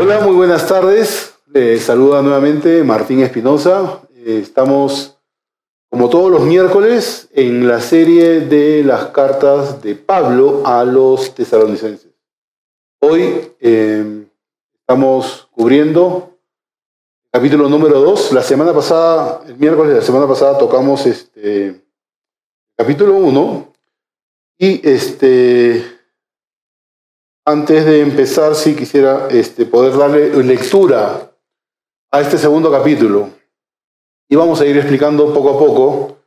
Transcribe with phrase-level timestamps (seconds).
[0.00, 1.34] Hola, muy buenas tardes.
[1.52, 4.00] Les saluda nuevamente Martín Espinosa.
[4.14, 5.18] Eh, Estamos,
[5.90, 12.12] como todos los miércoles, en la serie de las cartas de Pablo a los tesalonicenses.
[13.00, 14.24] Hoy eh,
[14.78, 16.38] estamos cubriendo
[17.32, 18.34] capítulo número 2.
[18.34, 21.82] La semana pasada, el miércoles de la semana pasada, tocamos este
[22.76, 23.72] capítulo 1.
[24.58, 25.97] Y este,
[27.48, 31.32] antes de empezar, sí quisiera este, poder darle lectura
[32.10, 33.30] a este segundo capítulo.
[34.28, 36.18] Y vamos a ir explicando poco a poco.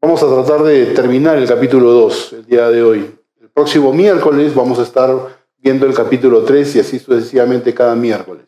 [0.00, 3.14] Vamos a tratar de terminar el capítulo 2 el día de hoy.
[3.38, 5.10] El próximo miércoles vamos a estar
[5.58, 8.46] viendo el capítulo 3 y así sucesivamente cada miércoles.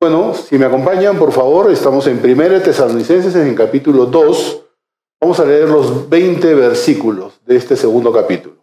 [0.00, 4.62] Bueno, si me acompañan, por favor, estamos en 1 Tesalonicenses en el capítulo 2.
[5.20, 8.56] Vamos a leer los 20 versículos de este segundo capítulo.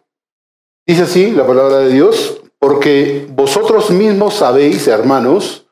[0.84, 5.66] Dice así la palabra de Dios, porque vosotros mismos sabéis, hermanos,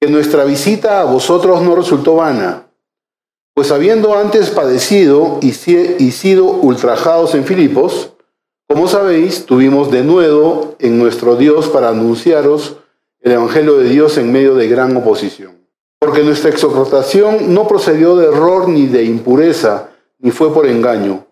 [0.00, 2.66] que nuestra visita a vosotros no resultó vana,
[3.54, 8.10] pues habiendo antes padecido y sido ultrajados en Filipos,
[8.66, 12.76] como sabéis, tuvimos de nuevo en nuestro Dios para anunciaros
[13.20, 15.54] el Evangelio de Dios en medio de gran oposición.
[16.00, 21.26] Porque nuestra exhortación no procedió de error ni de impureza, ni fue por engaño,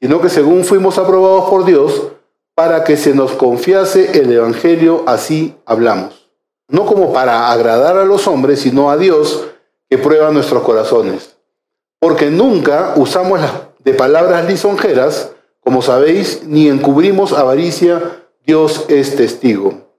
[0.00, 2.02] sino que según fuimos aprobados por Dios,
[2.58, 6.28] para que se nos confiase el Evangelio, así hablamos.
[6.66, 9.46] No como para agradar a los hombres, sino a Dios
[9.88, 11.36] que prueba nuestros corazones.
[12.00, 13.38] Porque nunca usamos
[13.84, 19.92] de palabras lisonjeras, como sabéis, ni encubrimos avaricia, Dios es testigo.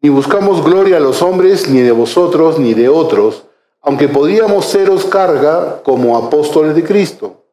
[0.00, 3.44] Ni buscamos gloria a los hombres, ni de vosotros, ni de otros,
[3.82, 7.44] aunque podíamos seros carga como apóstoles de Cristo.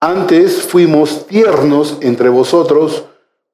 [0.00, 3.06] Antes fuimos tiernos entre vosotros,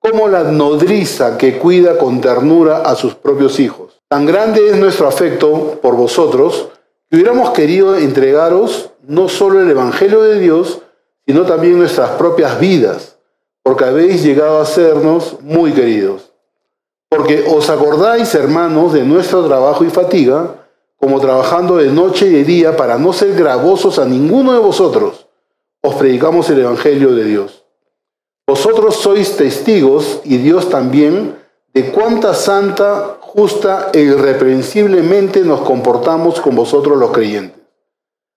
[0.02, 4.00] como la nodriza que cuida con ternura a sus propios hijos.
[4.08, 6.68] Tan grande es nuestro afecto por vosotros,
[7.08, 10.80] que hubiéramos querido entregaros no solo el Evangelio de Dios,
[11.24, 13.16] sino también nuestras propias vidas,
[13.62, 16.32] porque habéis llegado a sernos muy queridos.
[17.08, 20.56] Porque os acordáis, hermanos, de nuestro trabajo y fatiga,
[20.96, 25.26] como trabajando de noche y de día para no ser gravosos a ninguno de vosotros,
[25.80, 27.61] os predicamos el Evangelio de Dios.
[28.52, 31.38] Vosotros sois testigos, y Dios también,
[31.72, 37.58] de cuánta santa, justa e irreprensiblemente nos comportamos con vosotros los creyentes.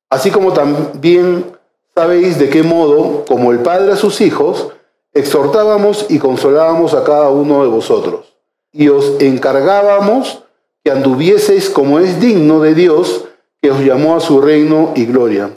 [0.10, 1.58] Así como también
[1.94, 4.70] sabéis de qué modo, como el Padre a sus hijos,
[5.14, 8.38] exhortábamos y consolábamos a cada uno de vosotros.
[8.72, 10.44] Y os encargábamos
[10.82, 13.26] que anduvieseis como es digno de Dios,
[13.62, 15.50] que os llamó a su reino y gloria.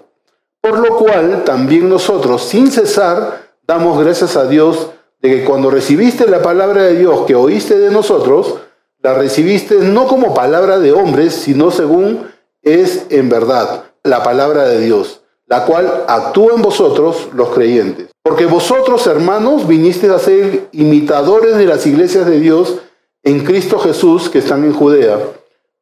[0.60, 4.88] Por lo cual también nosotros, sin cesar, damos gracias a Dios
[5.20, 8.54] de que cuando recibiste la palabra de Dios que oíste de nosotros,
[9.02, 12.28] la recibiste no como palabra de hombres, sino según
[12.62, 18.08] es en verdad la palabra de Dios, la cual actúa en vosotros los creyentes.
[18.22, 22.76] Porque vosotros, hermanos, vinisteis a ser imitadores de las iglesias de Dios
[23.22, 25.18] en Cristo Jesús que están en Judea,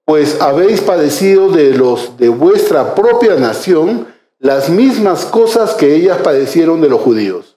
[0.04, 4.08] pues habéis padecido de los de vuestra propia nación
[4.40, 7.55] las mismas cosas que ellas padecieron de los judíos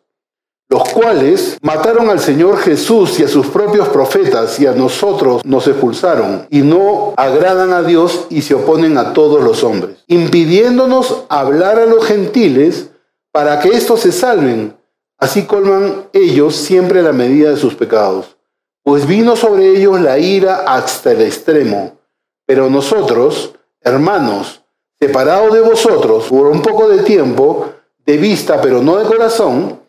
[0.70, 5.68] los cuales mataron al Señor Jesús y a sus propios profetas y a nosotros nos
[5.68, 11.80] expulsaron y no agradan a Dios y se oponen a todos los hombres, impidiéndonos hablar
[11.80, 12.92] a los gentiles
[13.32, 14.78] para que éstos se salven.
[15.18, 18.38] Así colman ellos siempre la medida de sus pecados,
[18.84, 21.98] pues vino sobre ellos la ira hasta el extremo.
[22.46, 24.62] Pero nosotros, hermanos,
[25.00, 27.70] separados de vosotros por un poco de tiempo,
[28.06, 29.80] de vista pero no de corazón,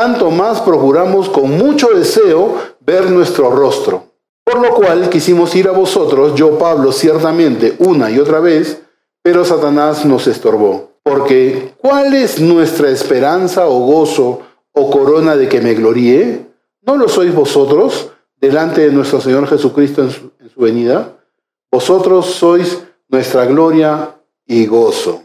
[0.00, 4.04] tanto más procuramos con mucho deseo ver nuestro rostro.
[4.42, 8.80] Por lo cual quisimos ir a vosotros, yo Pablo, ciertamente, una y otra vez,
[9.20, 10.92] pero Satanás nos estorbó.
[11.02, 14.40] Porque, ¿cuál es nuestra esperanza o gozo
[14.72, 16.46] o corona de que me gloríe?
[16.80, 21.18] ¿No lo sois vosotros delante de nuestro Señor Jesucristo en su, en su venida?
[21.70, 25.24] Vosotros sois nuestra gloria y gozo.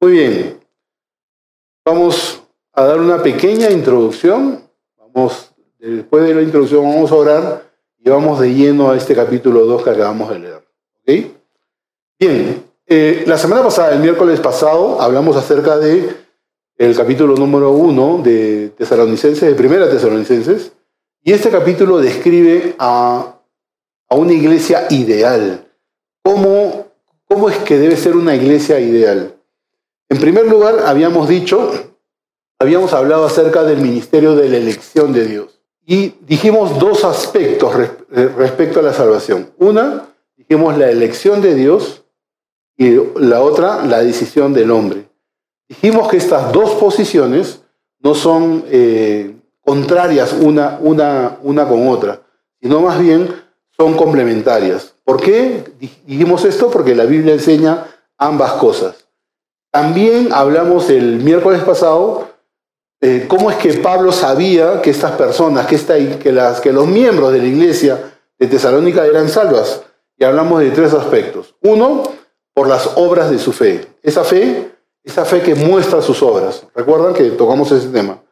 [0.00, 0.60] Muy bien.
[1.84, 2.43] Vamos
[2.74, 4.62] a dar una pequeña introducción.
[5.14, 9.64] Vamos, después de la introducción vamos a orar y vamos de lleno a este capítulo
[9.64, 10.64] 2 que acabamos de leer.
[11.02, 11.36] ¿Okay?
[12.18, 16.16] Bien, eh, la semana pasada, el miércoles pasado, hablamos acerca de
[16.76, 20.72] el capítulo número 1 de Tesalonicenses, de Primera Tesalonicenses,
[21.22, 23.38] y este capítulo describe a,
[24.08, 25.64] a una iglesia ideal.
[26.22, 26.88] ¿Cómo,
[27.26, 29.36] ¿Cómo es que debe ser una iglesia ideal?
[30.08, 31.93] En primer lugar, habíamos dicho
[32.58, 35.60] habíamos hablado acerca del ministerio de la elección de Dios.
[35.86, 37.74] Y dijimos dos aspectos
[38.08, 39.50] respecto a la salvación.
[39.58, 42.04] Una, dijimos la elección de Dios
[42.76, 45.08] y la otra la decisión del hombre.
[45.68, 47.62] Dijimos que estas dos posiciones
[48.00, 52.22] no son eh, contrarias una, una, una con otra,
[52.60, 53.28] sino más bien
[53.76, 54.94] son complementarias.
[55.04, 55.64] ¿Por qué
[56.06, 56.70] dijimos esto?
[56.70, 57.86] Porque la Biblia enseña
[58.16, 59.06] ambas cosas.
[59.70, 62.33] También hablamos el miércoles pasado
[63.06, 67.38] eh, cómo es que Pablo sabía que estas personas, que, las, que los miembros de
[67.38, 69.82] la iglesia de Tesalónica eran salvas.
[70.16, 71.54] Y hablamos de tres aspectos.
[71.60, 72.02] Uno,
[72.54, 73.86] por las obras de su fe.
[74.02, 74.70] Esa fe,
[75.02, 76.66] esa fe que muestra sus obras.
[76.74, 78.22] Recuerdan que tocamos ese tema.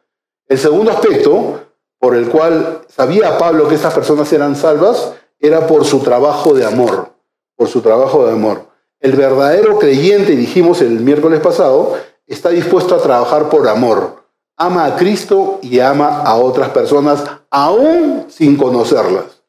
[0.47, 1.59] El segundo aspecto,
[1.99, 6.65] por el cual sabía Pablo que estas personas eran salvas, era por su trabajo de
[6.65, 7.09] amor.
[7.55, 8.65] Por su trabajo de amor.
[8.99, 11.93] El verdadero creyente, dijimos el miércoles pasado,
[12.25, 14.22] está dispuesto a trabajar por amor.
[14.57, 19.43] Ama a Cristo y ama a otras personas aún sin conocerlas.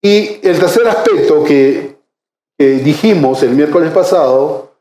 [0.00, 1.98] Y el tercer aspecto que,
[2.58, 4.72] dijimos el miércoles pasado,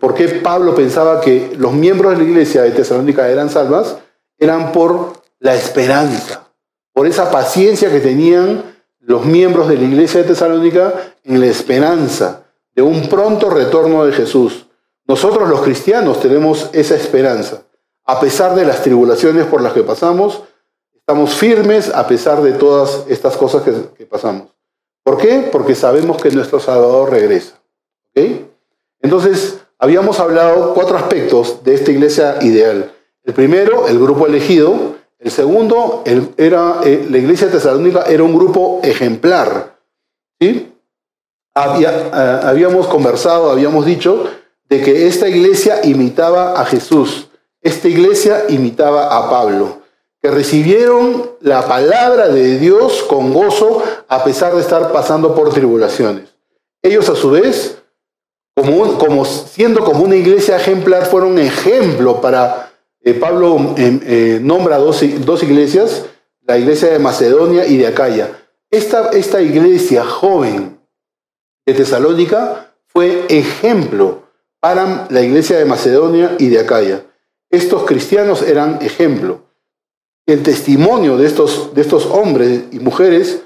[0.00, 3.96] por qué Pablo pensaba que los miembros de la iglesia de Tesalónica eran salvas,
[4.38, 6.48] eran por la esperanza,
[6.92, 12.44] por esa paciencia que tenían los miembros de la iglesia de Tesalónica en la esperanza
[12.74, 14.66] de un pronto retorno de Jesús.
[15.06, 17.62] Nosotros los cristianos tenemos esa esperanza.
[18.04, 20.42] A pesar de las tribulaciones por las que pasamos,
[21.06, 24.48] Estamos firmes a pesar de todas estas cosas que, pasamos.
[25.02, 25.46] ¿Por qué?
[25.52, 27.60] Porque sabemos que nuestro Salvador regresa.
[29.02, 32.90] Entonces, habíamos hablado cuatro aspectos de esta iglesia ideal.
[33.22, 34.94] El primero, el grupo elegido.
[35.18, 36.02] El segundo,
[36.38, 39.76] era, eh, la iglesia tesalónica era un grupo ejemplar.
[40.40, 40.72] ¿sí?
[41.54, 41.86] Eh,
[42.42, 44.24] habíamos conversado, habíamos dicho
[44.70, 47.28] de que esta iglesia imitaba a Jesús.
[47.64, 49.80] Esta iglesia imitaba a Pablo
[50.20, 56.28] que recibieron la palabra de Dios con gozo a pesar de estar pasando por tribulaciones.
[56.82, 57.78] Ellos a su vez,
[58.54, 62.70] como, siendo como una iglesia ejemplar, fueron ejemplo para,
[63.00, 66.04] eh, Pablo eh, eh, nombra dos, dos, iglesias,
[66.42, 68.30] la iglesia de Macedonia y de Acaya.
[68.70, 70.78] Esta, esta iglesia joven
[71.64, 74.24] de Tesalónica fue ejemplo
[74.60, 77.04] para la iglesia de Macedonia y de Acaya.
[77.54, 79.44] Estos cristianos eran ejemplo
[80.26, 83.42] el testimonio de estos, de estos hombres y mujeres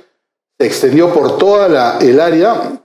[0.59, 2.81] se extendió por toda el área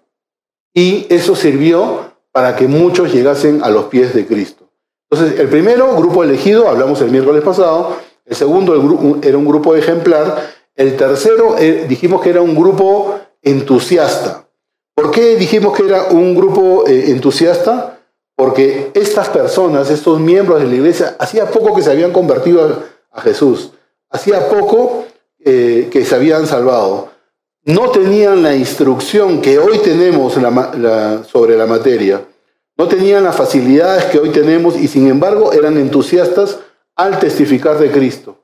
[0.74, 4.68] y eso sirvió para que muchos llegasen a los pies de Cristo.
[5.10, 8.74] Entonces, el primero, grupo elegido, hablamos el miércoles pasado, el segundo
[9.22, 14.48] era un grupo ejemplar, el tercero eh, dijimos que era un grupo entusiasta.
[14.96, 18.00] ¿Por qué dijimos que era un grupo eh, entusiasta?
[18.36, 23.22] Porque estas personas, estos miembros de la iglesia, hacía poco que se habían convertido a
[23.22, 23.72] Jesús
[24.14, 25.06] hacía poco
[25.44, 27.10] eh, que se habían salvado.
[27.66, 32.22] No tenían la instrucción que hoy tenemos sobre la materia.
[32.78, 36.60] No tenían las facilidades que hoy tenemos y sin embargo eran entusiastas
[36.96, 38.38] al testificar de Cristo.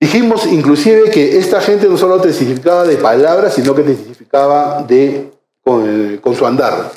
[0.00, 5.30] Dijimos inclusive que esta gente no solo testificaba de palabras, sino que testificaba de,
[5.62, 6.90] con, con su andar.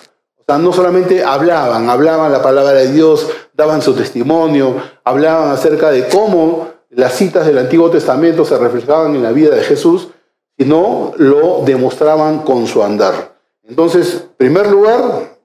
[0.58, 6.68] No solamente hablaban, hablaban la palabra de Dios, daban su testimonio, hablaban acerca de cómo
[6.90, 10.10] las citas del Antiguo Testamento se reflejaban en la vida de Jesús,
[10.58, 13.36] sino lo demostraban con su andar.
[13.64, 15.38] Entonces, en primer lugar,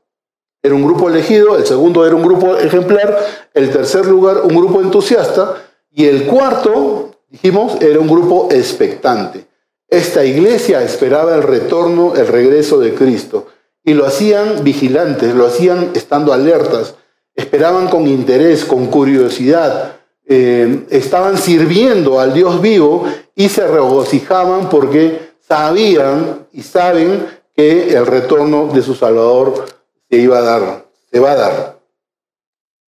[0.62, 3.18] era un grupo elegido, el segundo era un grupo ejemplar,
[3.54, 5.56] el tercer lugar un grupo entusiasta
[5.90, 9.46] y el cuarto, dijimos, era un grupo expectante.
[9.88, 13.46] Esta iglesia esperaba el retorno, el regreso de Cristo
[13.88, 16.94] y lo hacían vigilantes, lo hacían estando alertas,
[17.34, 25.30] esperaban con interés, con curiosidad, eh, estaban sirviendo al Dios vivo y se regocijaban porque
[25.40, 27.26] sabían y saben
[27.56, 29.64] que el retorno de su Salvador
[30.10, 31.78] se iba a dar, se va a dar.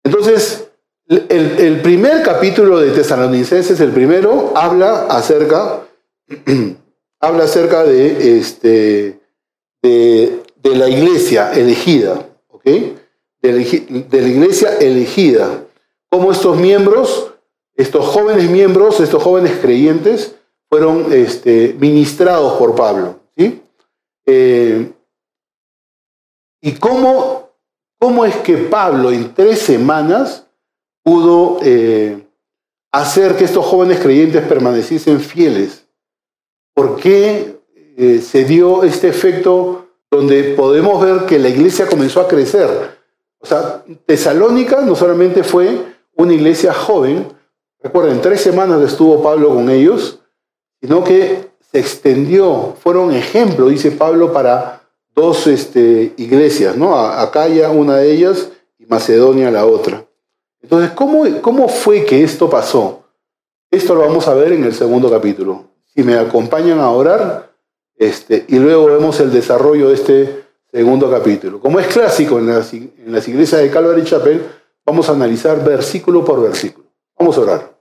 [0.05, 0.69] Entonces,
[1.07, 5.81] el, primer capítulo de Tesalonicenses, el primero, habla acerca,
[7.21, 9.21] habla acerca de, este,
[9.83, 12.65] de, la iglesia elegida, ¿ok?
[13.41, 15.65] de la iglesia elegida
[16.11, 17.33] cómo estos miembros,
[17.77, 20.35] estos jóvenes miembros, estos jóvenes creyentes,
[20.69, 23.21] fueron este, ministrados por Pablo.
[24.31, 24.93] Eh,
[26.61, 27.51] y cómo,
[27.99, 30.47] cómo es que Pablo en tres semanas
[31.03, 32.27] pudo eh,
[32.93, 35.87] hacer que estos jóvenes creyentes permaneciesen fieles.
[36.75, 37.59] ¿Por qué
[37.97, 42.99] eh, se dio este efecto donde podemos ver que la iglesia comenzó a crecer?
[43.41, 45.79] O sea, Tesalónica no solamente fue
[46.17, 47.29] una iglesia joven,
[47.81, 50.21] recuerden, tres semanas estuvo Pablo con ellos,
[50.81, 54.83] sino que se extendió, fueron ejemplo, dice Pablo, para
[55.15, 56.97] dos este, iglesias, ¿no?
[56.97, 60.05] Acaya una de ellas y Macedonia la otra.
[60.63, 63.05] Entonces, ¿cómo, ¿cómo fue que esto pasó?
[63.71, 65.65] Esto lo vamos a ver en el segundo capítulo.
[65.85, 67.48] Si me acompañan a orar,
[67.99, 71.61] este, y luego vemos el desarrollo de este segundo capítulo.
[71.61, 74.47] Como es clásico en las, iglesias de Calvary Chapel,
[74.87, 76.87] vamos a analizar versículo por versículo.
[77.19, 77.79] Vamos a orar.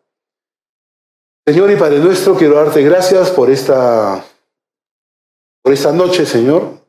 [1.45, 4.25] Señor y Padre nuestro, quiero darte gracias por esta,
[5.61, 6.79] por esta noche, Señor.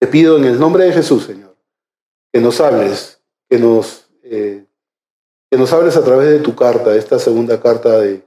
[0.00, 1.56] Te pido en el nombre de Jesús, Señor,
[2.32, 4.64] que nos hables, que nos, eh,
[5.50, 8.22] que nos hables a través de tu carta, esta segunda carta de,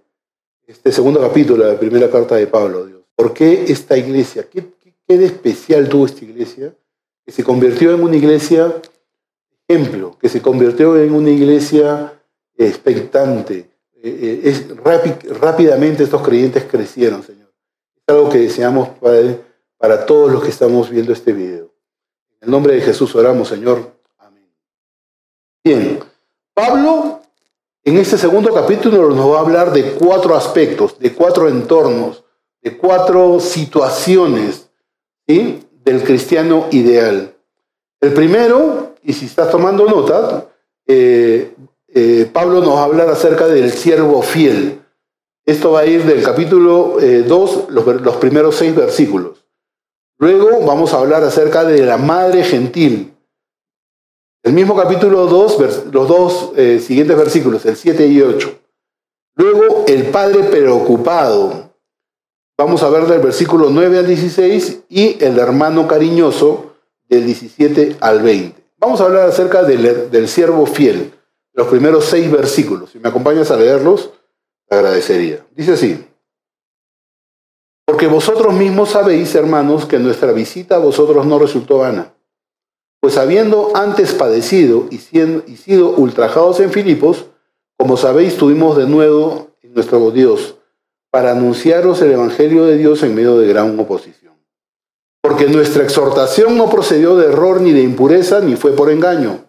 [0.66, 3.01] este segundo capítulo de la primera carta de Pablo, Dios.
[3.22, 4.48] ¿Por qué esta iglesia?
[4.50, 4.66] ¿Qué,
[5.08, 6.74] de especial tuvo esta iglesia?
[7.24, 8.82] Que se convirtió en una iglesia
[9.68, 12.20] ejemplo, que se convirtió en una iglesia
[12.58, 13.70] expectante.
[14.02, 14.76] Eh, eh,
[15.40, 17.54] rápidamente estos creyentes crecieron, Señor.
[17.96, 18.90] Es algo que deseamos,
[19.78, 21.72] para todos los que estamos viendo este video.
[22.40, 23.92] En el nombre de Jesús oramos, Señor.
[24.18, 24.50] Amén.
[25.64, 26.00] Bien,
[26.56, 27.22] Pablo
[27.84, 32.24] en este segundo capítulo nos va a hablar de cuatro aspectos, de cuatro entornos,
[32.62, 34.70] de cuatro situaciones
[35.28, 37.36] del cristiano ideal.
[38.00, 40.48] El primero, y si estás tomando nota,
[40.88, 41.54] eh,
[41.88, 44.82] eh, Pablo nos va a hablar acerca del siervo fiel.
[45.46, 49.46] Esto va a ir del capítulo 2, eh, los, primeros seis versículos.
[50.18, 53.14] Luego vamos a hablar acerca de la madre gentil.
[54.44, 56.52] El mismo capítulo 2, los dos
[56.84, 58.60] siguientes versículos, el 7 y 8.
[59.36, 61.71] Luego el padre preocupado.
[62.64, 66.76] Vamos a ver del versículo 9 al 16 y el hermano cariñoso
[67.10, 68.64] del 17 al 20.
[68.78, 71.12] Vamos a hablar acerca del, del siervo fiel,
[71.54, 72.92] los primeros seis versículos.
[72.92, 74.12] Si me acompañas a leerlos,
[74.68, 75.44] te agradecería.
[75.56, 76.06] Dice así.
[77.84, 82.14] Porque vosotros mismos sabéis, hermanos, que nuestra visita a vosotros no resultó vana.
[83.00, 87.26] Pues habiendo antes padecido y, y sido ultrajados en Filipos,
[87.76, 90.58] como sabéis, tuvimos de nuevo en nuestro Dios
[91.12, 94.34] para anunciaros el Evangelio de Dios en medio de gran oposición.
[95.22, 99.46] Porque nuestra exhortación no procedió de error ni de impureza, ni fue por engaño,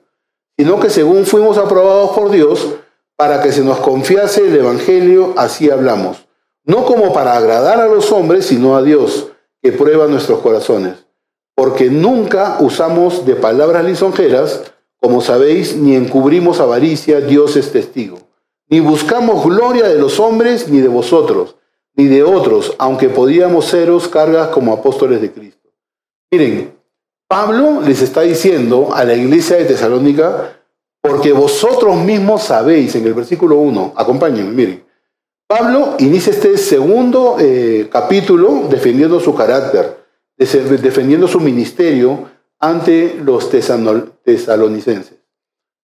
[0.59, 2.75] sino que según fuimos aprobados por Dios,
[3.17, 6.27] para que se nos confiase el Evangelio, así hablamos,
[6.65, 9.29] no como para agradar a los hombres, sino a Dios,
[9.63, 11.07] que prueba nuestros corazones.
[11.55, 14.63] Porque nunca usamos de palabras lisonjeras,
[15.01, 18.22] como sabéis, ni encubrimos avaricia, Dios es testigo
[18.73, 21.57] ni buscamos gloria de los hombres ni de vosotros,
[21.95, 25.69] ni de otros, aunque podíamos seros cargas como apóstoles de Cristo.
[26.31, 26.73] Miren,
[27.29, 30.59] Pablo les está diciendo a la iglesia de Tesalónica,
[31.03, 34.85] porque vosotros mismos sabéis, en el versículo 1, acompáñenme, miren,
[35.47, 39.99] Pablo inicia este segundo eh, capítulo defendiendo su carácter,
[40.39, 42.27] defendiendo su ministerio
[42.59, 45.22] ante los tesalonicenses.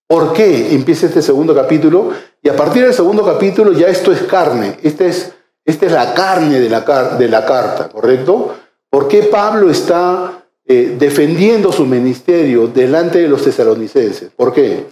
[0.09, 2.11] ¿Por qué empieza este segundo capítulo?
[2.43, 5.35] Y a partir del segundo capítulo ya esto es carne, esta es,
[5.67, 6.81] es la carne de la,
[7.19, 8.57] de la carta, ¿correcto?
[8.89, 14.31] ¿Por qué Pablo está eh, defendiendo su ministerio delante de los tesalonicenses?
[14.35, 14.87] ¿Por qué?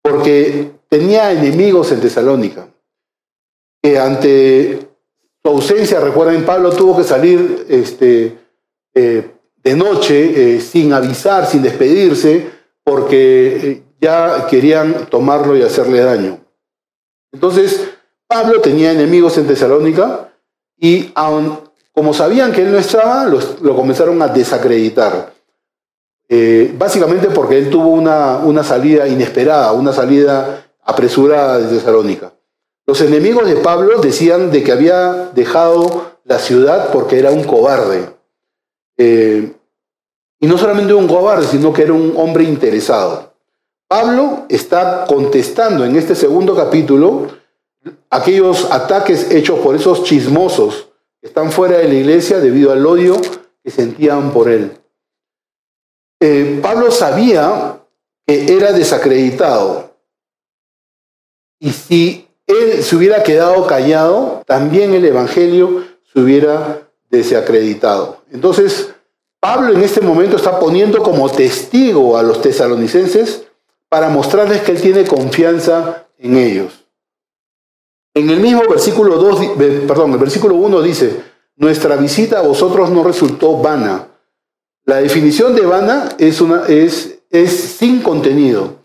[0.00, 2.68] Porque tenía enemigos en Tesalónica,
[3.82, 4.78] que ante
[5.42, 8.38] su ausencia, recuerden, Pablo tuvo que salir este,
[8.94, 9.30] eh,
[9.62, 12.46] de noche eh, sin avisar, sin despedirse,
[12.82, 16.38] porque ya querían tomarlo y hacerle daño.
[17.32, 17.88] Entonces,
[18.26, 20.32] Pablo tenía enemigos en Tesalónica
[20.76, 21.12] y
[21.92, 25.32] como sabían que él no estaba, lo comenzaron a desacreditar.
[26.28, 32.32] Eh, básicamente porque él tuvo una, una salida inesperada, una salida apresurada de Tesalónica.
[32.86, 38.10] Los enemigos de Pablo decían de que había dejado la ciudad porque era un cobarde.
[38.96, 39.52] Eh,
[40.40, 43.34] y no solamente un cobarde, sino que era un hombre interesado.
[43.88, 47.28] Pablo está contestando en este segundo capítulo
[48.10, 50.90] aquellos ataques hechos por esos chismosos
[51.22, 53.18] que están fuera de la iglesia debido al odio
[53.64, 54.72] que sentían por él.
[56.20, 57.80] Eh, Pablo sabía
[58.26, 59.94] que era desacreditado
[61.58, 68.22] y si él se hubiera quedado callado, también el Evangelio se hubiera desacreditado.
[68.30, 68.94] Entonces,
[69.40, 73.47] Pablo en este momento está poniendo como testigo a los tesalonicenses
[73.88, 76.84] para mostrarles que Él tiene confianza en ellos.
[78.14, 79.52] En el mismo versículo 2,
[79.86, 81.22] perdón, el versículo 1 dice,
[81.56, 84.08] nuestra visita a vosotros no resultó vana.
[84.84, 88.76] La definición de vana es, una, es, es sin contenido.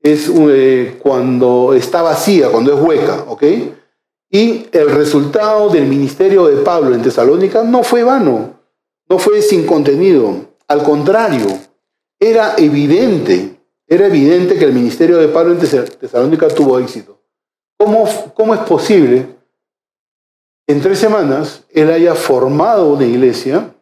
[0.00, 3.42] Es eh, cuando está vacía, cuando es hueca, ¿ok?
[4.30, 8.60] Y el resultado del ministerio de Pablo en Tesalónica no fue vano,
[9.08, 10.48] no fue sin contenido.
[10.68, 11.46] Al contrario,
[12.20, 13.57] era evidente,
[13.88, 17.18] era evidente que el ministerio de Pablo en Tesalónica tuvo éxito.
[17.78, 19.26] ¿Cómo, cómo es posible
[20.66, 23.74] en tres semanas él haya formado una iglesia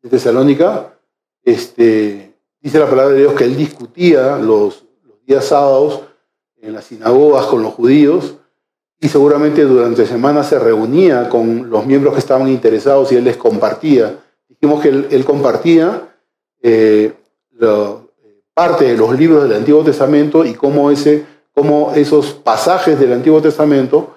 [0.00, 0.94] de Tesalónica?
[1.42, 4.86] Este, dice la palabra de Dios que él discutía los,
[5.26, 6.04] días sábados
[6.62, 8.36] en las sinagogas con los judíos
[8.98, 13.36] y seguramente durante semanas se reunía con los miembros que estaban interesados y él les
[13.36, 14.18] compartía.
[14.48, 16.16] Dijimos que él, compartía
[16.62, 17.12] eh,
[18.58, 21.24] parte de los libros del Antiguo Testamento y cómo, ese,
[21.54, 24.16] cómo esos pasajes del Antiguo Testamento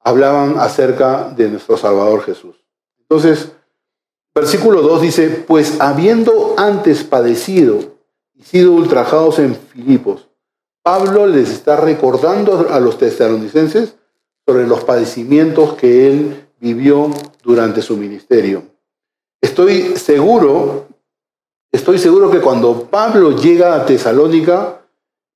[0.00, 2.56] hablaban acerca de nuestro Salvador Jesús.
[3.00, 3.50] Entonces,
[4.34, 7.78] versículo 2 dice, pues habiendo antes padecido
[8.34, 10.28] y sido ultrajados en Filipos,
[10.82, 13.94] Pablo les está recordando a los tesalonicenses
[14.46, 17.08] sobre los padecimientos que él vivió
[17.42, 18.64] durante su ministerio.
[19.40, 20.87] Estoy seguro,
[21.70, 24.82] estoy seguro que cuando Pablo llega a Tesalónica,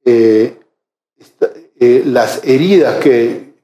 [0.05, 0.59] eh,
[1.79, 3.55] eh, las heridas que,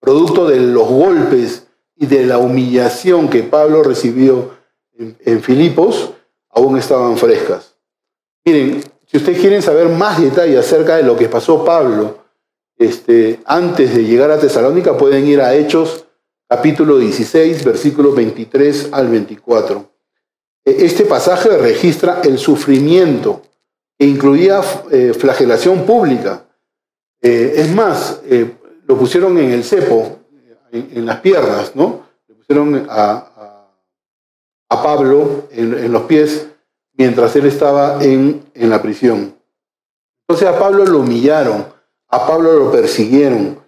[0.00, 4.50] producto de los golpes y de la humillación que Pablo recibió
[4.96, 6.12] en, Filipos,
[6.50, 7.76] aún estaban frescas.
[8.44, 12.18] Miren, si ustedes quieren saber más detalles acerca de lo que pasó Pablo
[12.76, 16.06] este, antes de llegar a Tesalónica, pueden ir a Hechos
[16.48, 19.93] capítulo 16, versículos 23 al 24.
[20.64, 23.42] Este pasaje registra el sufrimiento
[23.98, 26.44] que incluía eh, flagelación pública.
[27.20, 28.56] Eh, es más, eh,
[28.86, 30.20] lo pusieron en el cepo,
[30.72, 32.06] en, las piernas, ¿no?
[32.26, 33.30] Le pusieron a,
[34.68, 36.48] Pablo en, los pies
[36.94, 39.34] mientras él estaba en, en la prisión.
[40.26, 41.64] Entonces a Pablo lo humillaron,
[42.08, 43.58] a Pablo lo persiguieron,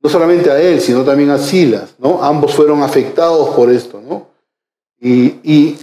[0.00, 2.22] no solamente a él, sino también a Silas, ¿no?
[2.22, 4.26] Ambos fueron afectados por esto, ¿no?
[5.00, 5.76] Y,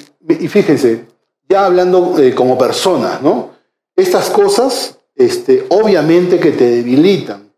[0.48, 1.06] fíjense,
[1.50, 3.52] ya hablando eh, como personas, ¿no?
[3.96, 7.52] Estas cosas, este, obviamente que te debilitan,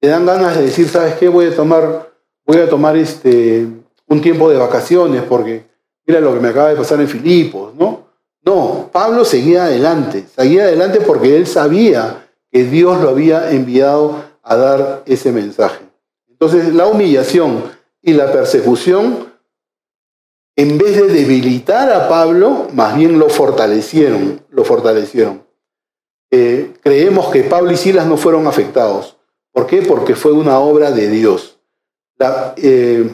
[0.00, 1.28] te dan ganas de decir, ¿sabes qué?
[1.28, 2.12] Voy a tomar,
[2.44, 3.66] voy a tomar este,
[4.06, 5.64] un tiempo de vacaciones porque
[6.06, 8.08] mira lo que me acaba de pasar en Filipos, ¿no?
[8.44, 14.56] No, Pablo seguía adelante, seguía adelante porque él sabía que Dios lo había enviado a
[14.56, 15.84] dar ese mensaje.
[16.28, 17.64] Entonces la humillación
[18.00, 19.32] y la persecución,
[20.58, 25.44] en vez de debilitar a Pablo, más bien lo fortalecieron, lo fortalecieron.
[26.32, 29.16] Eh, creemos que Pablo y Silas no fueron afectados.
[29.52, 29.82] ¿Por qué?
[29.82, 31.60] Porque fue una obra de Dios.
[32.56, 33.08] Eh,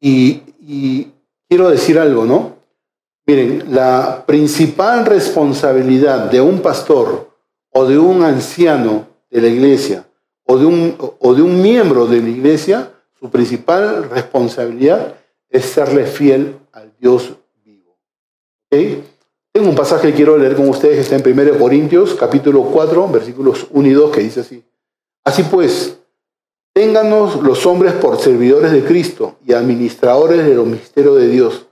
[0.00, 1.12] y, y
[1.48, 2.58] quiero decir algo, ¿no?
[3.26, 7.28] Miren, la principal responsabilidad de un pastor
[7.72, 10.06] o de un anciano de la iglesia
[10.44, 15.16] o de un, o de un miembro de la iglesia, su principal responsabilidad
[15.54, 17.32] es serle fiel al Dios
[17.64, 17.96] vivo.
[18.68, 23.06] Tengo un pasaje que quiero leer con ustedes que está en 1 Corintios, capítulo 4,
[23.08, 24.64] versículos 1 y 2, que dice así.
[25.22, 25.96] Así pues,
[26.72, 31.66] ténganos los hombres por servidores de Cristo y administradores de los misterios de Dios.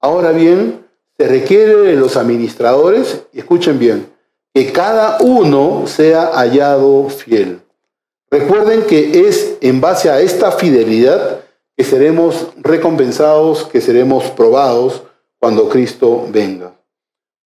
[0.00, 0.86] Ahora bien,
[1.18, 4.06] se requiere de los administradores, y escuchen bien,
[4.54, 7.62] que cada uno sea hallado fiel.
[8.30, 11.43] Recuerden que es en base a esta fidelidad
[11.76, 15.02] que seremos recompensados, que seremos probados
[15.38, 16.74] cuando Cristo venga.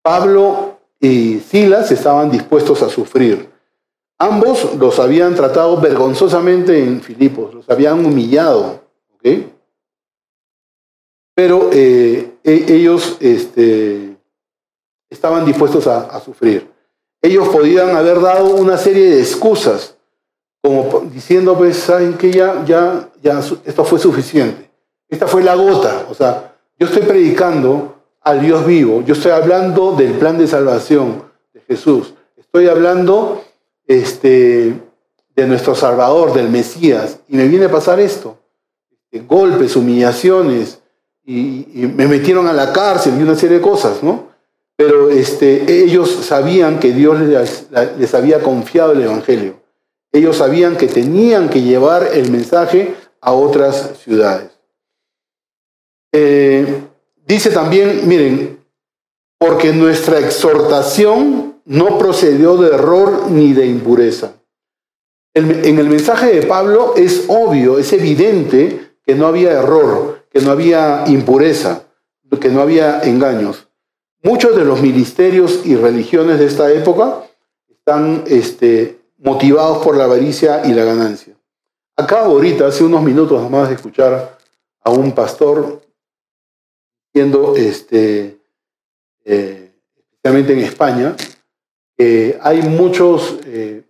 [0.02, 3.48] Pablo y Silas estaban dispuestos a sufrir.
[4.18, 8.82] Ambos los habían tratado vergonzosamente en Filipos, los habían humillado.
[11.34, 14.16] Pero eh, e-, ellos este,
[15.08, 16.78] estaban dispuestos a sufrir
[17.22, 19.96] ellos podían haber dado una serie de excusas,
[20.62, 24.70] como diciendo, pues, ¿saben que Ya, ya, ya, esto fue suficiente.
[25.08, 26.06] Esta fue la gota.
[26.10, 29.02] O sea, yo estoy predicando al Dios vivo.
[29.02, 31.22] Yo estoy hablando del plan de salvación
[31.54, 32.14] de Jesús.
[32.36, 33.42] Estoy hablando
[33.86, 34.74] este,
[35.34, 37.20] de nuestro Salvador, del Mesías.
[37.28, 38.38] Y me viene a pasar esto.
[39.26, 40.80] Golpes, humillaciones.
[41.24, 44.28] Y, y me metieron a la cárcel y una serie de cosas, ¿no?
[44.78, 49.56] Pero este, ellos sabían que Dios les, había confiado el Evangelio.
[50.12, 54.50] Ellos sabían que tenían que llevar el mensaje a otras ciudades.
[56.12, 56.82] Eh,
[57.26, 58.58] dice también, miren,
[59.38, 64.34] porque nuestra exhortación no procedió de error ni de impureza.
[65.34, 70.50] en el mensaje de Pablo es obvio, es evidente que no había error, que no
[70.50, 71.84] había impureza,
[72.40, 73.68] que no había engaños.
[74.22, 77.22] Muchos de los ministerios y religiones de esta época
[77.68, 81.35] están este, motivados por la avaricia y la ganancia.
[81.96, 84.38] acabo ahorita, hace unos minutos nomás de escuchar
[84.83, 85.83] a un pastor
[87.12, 88.40] diciendo, este,
[89.24, 91.16] eh, especialmente en España,
[91.96, 93.83] que hay muchos eh,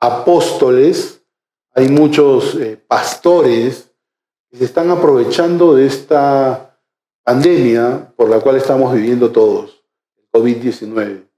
[0.00, 1.22] apóstoles,
[1.74, 3.90] hay muchos eh, pastores
[4.50, 6.78] que se están aprovechando de esta
[7.24, 9.82] pandemia por la cual estamos viviendo todos,
[10.16, 11.31] el COVID-19.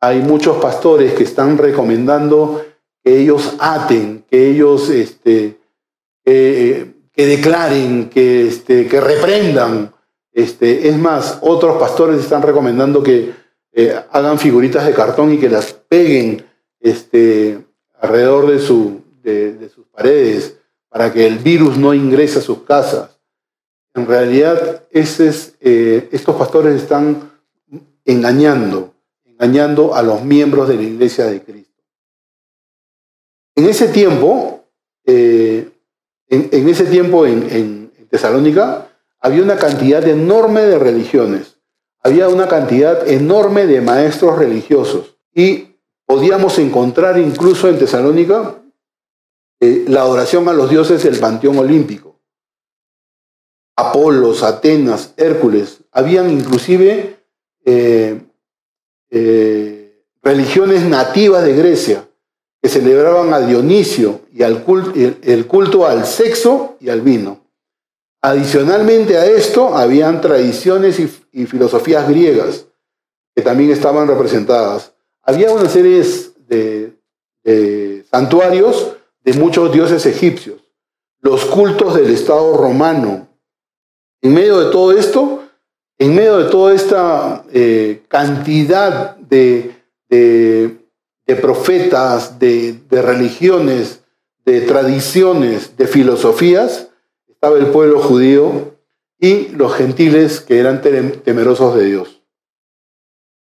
[0.00, 2.64] Hay muchos pastores que están recomendando
[3.02, 5.58] que ellos aten, que ellos este,
[7.20, 9.92] que declaren, que, este, que reprendan.
[10.32, 13.34] Este, es más, otros pastores están recomendando que
[13.72, 16.46] eh, hagan figuritas de cartón y que las peguen
[16.80, 17.62] este,
[18.00, 20.56] alrededor de, su, de, sus paredes
[20.88, 23.18] para que el virus no ingrese a sus casas.
[23.94, 27.30] En realidad, eh, estos pastores están
[28.04, 28.94] engañando,
[29.40, 31.82] engañando a los miembros de la iglesia de Cristo.
[33.56, 34.66] En ese tiempo,
[35.06, 35.70] eh,
[36.28, 38.88] en, ese tiempo en, Tesalónica,
[39.20, 41.58] había una cantidad enorme de religiones,
[42.02, 45.76] había una cantidad enorme de maestros religiosos y
[46.06, 48.56] podíamos encontrar incluso en Tesalónica
[49.60, 52.20] eh, la adoración a los dioses del panteón olímpico.
[53.76, 57.16] Apolos, Atenas, Hércules, habían inclusive
[57.64, 58.20] eh,
[59.10, 62.08] religiones nativas de Grecia
[62.62, 67.40] que celebraban a Dionisio y al culto, el culto al sexo y al vino.
[68.22, 72.66] Adicionalmente a esto, habían tradiciones y, filosofías griegas
[73.34, 74.92] que también estaban representadas.
[75.22, 76.04] Había una serie
[76.48, 77.00] de
[78.10, 80.60] santuarios de muchos dioses egipcios,
[81.20, 83.28] los cultos del Estado romano.
[84.22, 85.39] En medio de todo esto,
[86.00, 89.70] en medio de toda esta eh, cantidad de,
[90.08, 94.02] de profetas, de, religiones,
[94.44, 96.88] de tradiciones, de filosofías,
[97.28, 98.78] estaba el pueblo judío
[99.18, 102.22] y los gentiles que eran temerosos de Dios.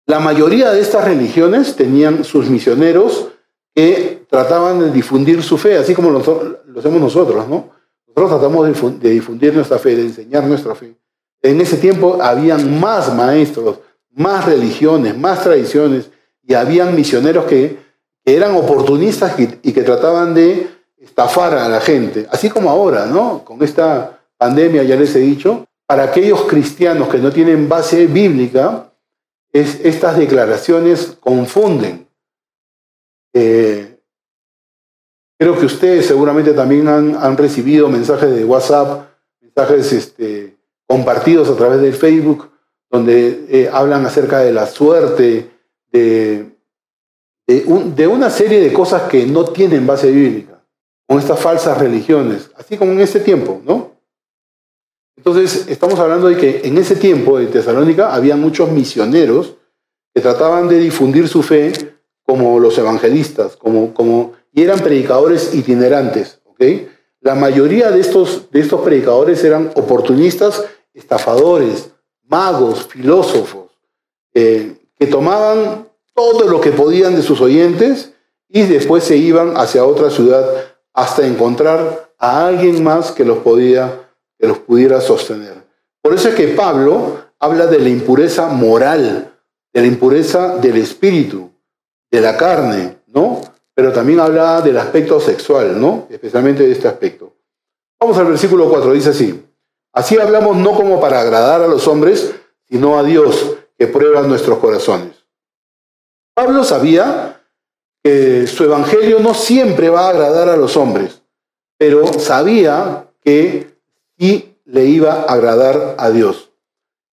[0.07, 3.29] La mayoría de estas religiones tenían sus misioneros
[3.73, 7.71] que trataban de difundir su fe, así como lo, hacemos nosotros, ¿no?
[8.09, 10.97] Nosotros tratamos de difundir nuestra fe, de enseñar nuestra fe.
[11.43, 13.81] En ese tiempo habían más maestros,
[14.13, 16.11] más religiones, más tradiciones,
[16.43, 17.83] y habían misioneros que,
[18.25, 23.45] eran oportunistas y, que trataban de estafar a la gente, así como ahora, ¿no?
[23.45, 28.93] Con esta pandemia, ya les he dicho, para aquellos cristianos que no tienen base bíblica,
[29.53, 32.07] es, estas declaraciones confunden.
[33.35, 33.99] Eh,
[35.39, 39.09] creo que ustedes seguramente también han, recibido mensajes de WhatsApp,
[39.41, 40.57] mensajes este,
[40.93, 42.51] compartidos a través del Facebook,
[42.91, 45.49] donde eh, hablan acerca de la suerte,
[45.91, 46.55] de,
[47.47, 50.63] de, una serie de cosas que no tienen base bíblica,
[51.09, 53.93] con estas falsas religiones, así como en ese tiempo, ¿no?
[55.17, 59.57] Entonces, estamos hablando de que en ese tiempo de Tesalónica había muchos misioneros
[60.15, 61.73] que trataban de difundir su fe
[62.23, 66.63] como los evangelistas, como, como, y eran predicadores itinerantes, ¿ok?
[67.23, 71.91] La mayoría de estos, de estos predicadores eran oportunistas, estafadores,
[72.25, 73.71] magos, filósofos,
[74.35, 78.13] eh, que tomaban todo lo que podían de sus oyentes
[78.49, 80.45] y después se iban hacia otra ciudad
[80.93, 85.63] hasta encontrar a alguien más que los, podía, que los pudiera sostener.
[86.03, 89.33] Por eso es que Pablo habla de la impureza moral,
[89.73, 91.51] de la impureza del espíritu,
[92.11, 93.41] de la carne, ¿no?
[93.75, 96.07] Pero también habla del aspecto sexual, ¿no?
[96.11, 97.33] Especialmente de este aspecto.
[97.99, 99.43] Vamos al versículo 4, dice así.
[99.93, 102.35] Así hablamos no como para agradar a los hombres,
[102.69, 105.27] sino a Dios que prueba nuestros corazones.
[106.35, 107.43] Pablo sabía
[108.03, 111.23] que su evangelio no siempre va a agradar a los hombres,
[111.77, 113.77] pero sabía que
[114.19, 116.51] sí le iba a agradar a Dios.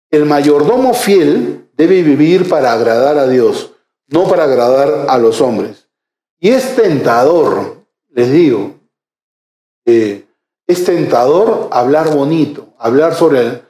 [0.09, 3.73] El mayordomo fiel debe vivir para agradar a Dios,
[4.07, 5.89] no para agradar a los hombres.
[6.39, 8.79] Y es tentador, les digo,
[9.85, 13.61] es tentador hablar bonito, hablar sobre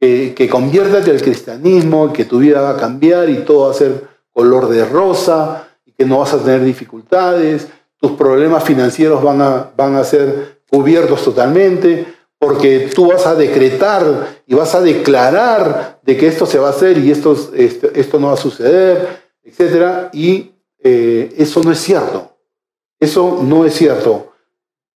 [0.00, 3.74] el, que, conviértate al cristianismo, que tu vida va a cambiar y todo va a
[3.74, 7.68] ser color de rosa y que no vas a tener dificultades,
[8.00, 12.06] tus problemas financieros van a, van a ser cubiertos totalmente,
[12.38, 16.70] porque tú vas a decretar y vas a declarar de que esto se va a
[16.70, 20.08] hacer y esto, esto, esto no va a suceder, etc.
[20.12, 22.36] Y eh, eso no es cierto.
[22.98, 24.32] Eso no es cierto.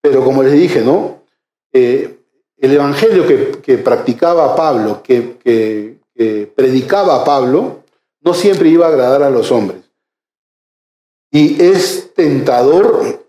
[0.00, 1.22] Pero como les dije, ¿no?
[1.72, 2.15] Eh,
[2.58, 3.26] el evangelio
[3.62, 5.98] que, practicaba Pablo, que,
[6.54, 7.84] predicaba Pablo,
[8.20, 9.82] no siempre iba a agradar a los hombres.
[11.30, 13.26] Y es tentador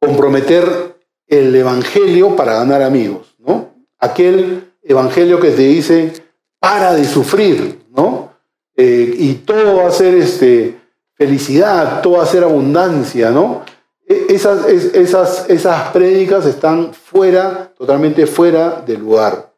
[0.00, 0.96] comprometer
[1.26, 3.70] el evangelio para ganar amigos, ¿no?
[3.98, 6.12] Aquel evangelio que te dice,
[6.58, 8.34] para de sufrir, ¿no?
[8.76, 10.78] Eh, y todo va a ser este,
[11.14, 13.62] felicidad, todo va a ser abundancia, ¿no?
[14.10, 19.54] Esas, esas, esas prédicas están fuera, totalmente fuera del lugar.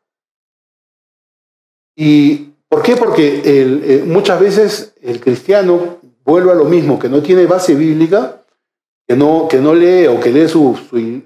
[1.97, 2.97] ¿Y por qué?
[2.97, 8.43] Porque eh, muchas veces el cristiano vuelve a lo mismo, que no tiene base bíblica,
[9.09, 11.23] que no, que no lee o que lee su, su,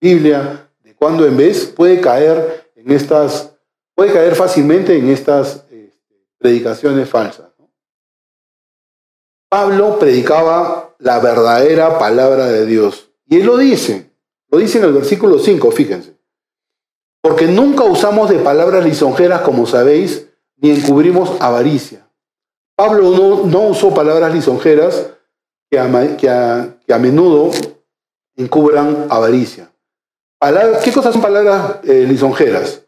[0.00, 3.54] Biblia de cuando en vez, puede caer en estas,
[3.94, 7.49] puede caer fácilmente en estas este, predicaciones falsas.
[9.50, 13.10] Pablo predicaba la verdadera palabra de Dios.
[13.26, 14.12] Y él lo dice,
[14.48, 16.16] lo dice en el versículo 5, fíjense.
[17.20, 22.08] Porque nunca usamos de palabras lisonjeras, como sabéis, ni encubrimos avaricia.
[22.76, 25.10] Pablo no, usó palabras lisonjeras
[25.68, 27.50] que a, menudo
[28.36, 29.72] encubran avaricia.
[30.84, 32.84] ¿Qué cosas son palabras eh, lisonjeras?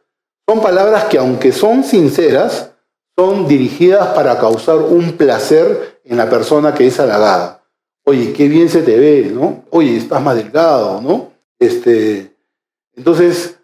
[0.49, 2.71] Son palabras que aunque son sinceras,
[3.17, 7.63] son dirigidas para causar un placer en la persona que es halagada.
[8.05, 9.65] Oye, qué bien se te ve, ¿no?
[9.71, 11.33] Oye, estás más delgado, ¿no?
[11.59, 12.37] Este,
[12.95, 13.59] entonces,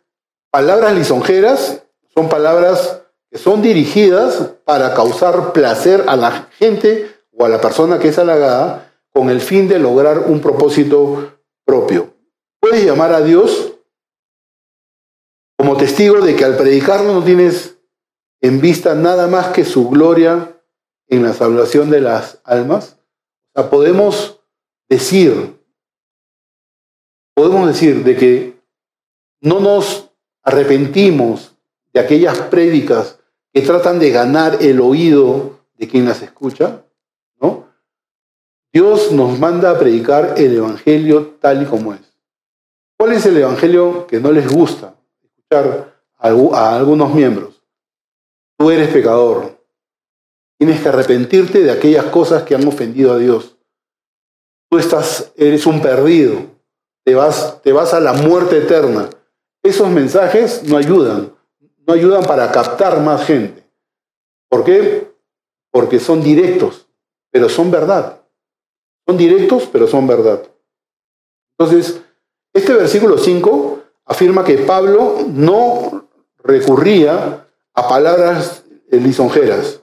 [0.50, 1.82] palabras lisonjeras
[2.14, 7.98] son palabras que son dirigidas para causar placer a la gente o a la persona
[7.98, 12.14] que es halagada con el fin de lograr un propósito propio.
[12.60, 13.74] Puedes llamar a Dios
[15.56, 17.76] como testigo de que al predicarlo no tienes
[18.40, 20.57] en vista nada más que su gloria
[21.08, 22.98] en la salvación de las almas.
[23.70, 24.40] Podemos
[24.88, 25.58] decir,
[27.34, 28.60] podemos decir de que
[29.40, 30.10] no nos
[30.42, 31.56] arrepentimos
[31.92, 33.18] de aquellas prédicas
[33.52, 36.84] que tratan de ganar el oído de quien las escucha,
[37.40, 37.66] ¿no?
[38.72, 42.00] Dios nos manda a predicar el Evangelio tal y como es.
[42.96, 47.62] ¿Cuál es el Evangelio que no les gusta escuchar a algunos miembros?
[48.56, 49.57] Tú eres pecador,
[50.58, 53.56] Tienes que arrepentirte de aquellas cosas que han ofendido a Dios.
[54.68, 56.42] Tú estás, eres un perdido,
[57.04, 59.08] te vas, te vas a la muerte eterna.
[59.62, 61.32] Esos mensajes no ayudan,
[61.86, 63.64] no ayudan para captar más gente.
[64.50, 65.12] ¿Por qué?
[65.70, 66.88] Porque son directos,
[67.30, 68.20] pero son verdad.
[69.06, 70.42] Son directos, pero son verdad.
[71.56, 72.02] Entonces,
[72.52, 76.08] este versículo 5 afirma que Pablo no
[76.42, 79.82] recurría a palabras lisonjeras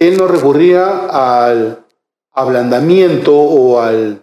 [0.00, 1.06] él no recurría
[1.52, 1.84] al
[2.32, 4.22] ablandamiento o al,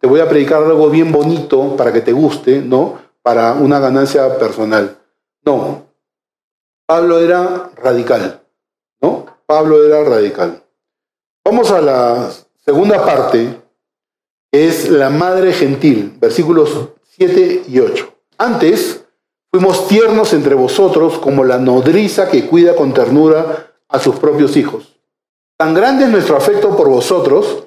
[0.00, 2.98] te voy a predicar algo bien bonito para que te guste, ¿no?
[3.22, 4.96] Para una ganancia personal.
[5.44, 5.84] No.
[6.86, 8.40] Pablo era radical,
[9.02, 9.26] ¿no?
[9.44, 10.62] Pablo era radical.
[11.44, 12.30] Vamos a la
[12.64, 13.60] segunda parte,
[14.50, 16.88] que es la madre gentil, versículos
[17.18, 18.14] 7 y 8.
[18.38, 19.04] Antes
[19.50, 24.96] fuimos tiernos entre vosotros como la nodriza que cuida con ternura a sus propios hijos.
[25.56, 27.64] Tan grande es nuestro afecto por vosotros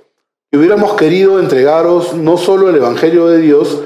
[0.51, 3.83] que hubiéramos querido entregaros no solo el Evangelio de Dios,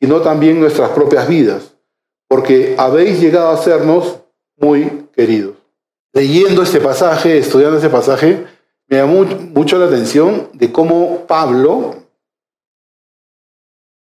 [0.00, 1.74] sino también nuestras propias vidas,
[2.28, 4.18] porque habéis llegado a sernos
[4.56, 5.54] muy queridos.
[6.12, 8.46] Leyendo este pasaje, estudiando este pasaje,
[8.88, 11.96] me llamó mucho la atención de cómo Pablo,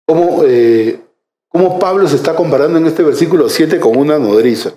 [0.06, 1.00] cómo, eh,
[1.48, 4.74] cómo Pablo se está comparando en este versículo 7 con una nodriza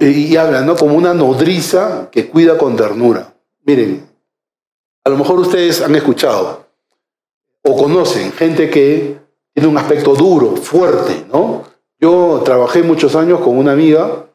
[0.00, 0.76] y habla, ¿no?
[0.76, 3.34] Como una nodriza que cuida con ternura.
[3.64, 4.06] Miren,
[5.04, 6.66] a lo mejor ustedes han escuchado
[7.62, 9.18] o conocen gente que
[9.52, 11.64] tiene un aspecto duro, fuerte, ¿no?
[11.98, 14.26] Yo trabajé muchos años con una amiga,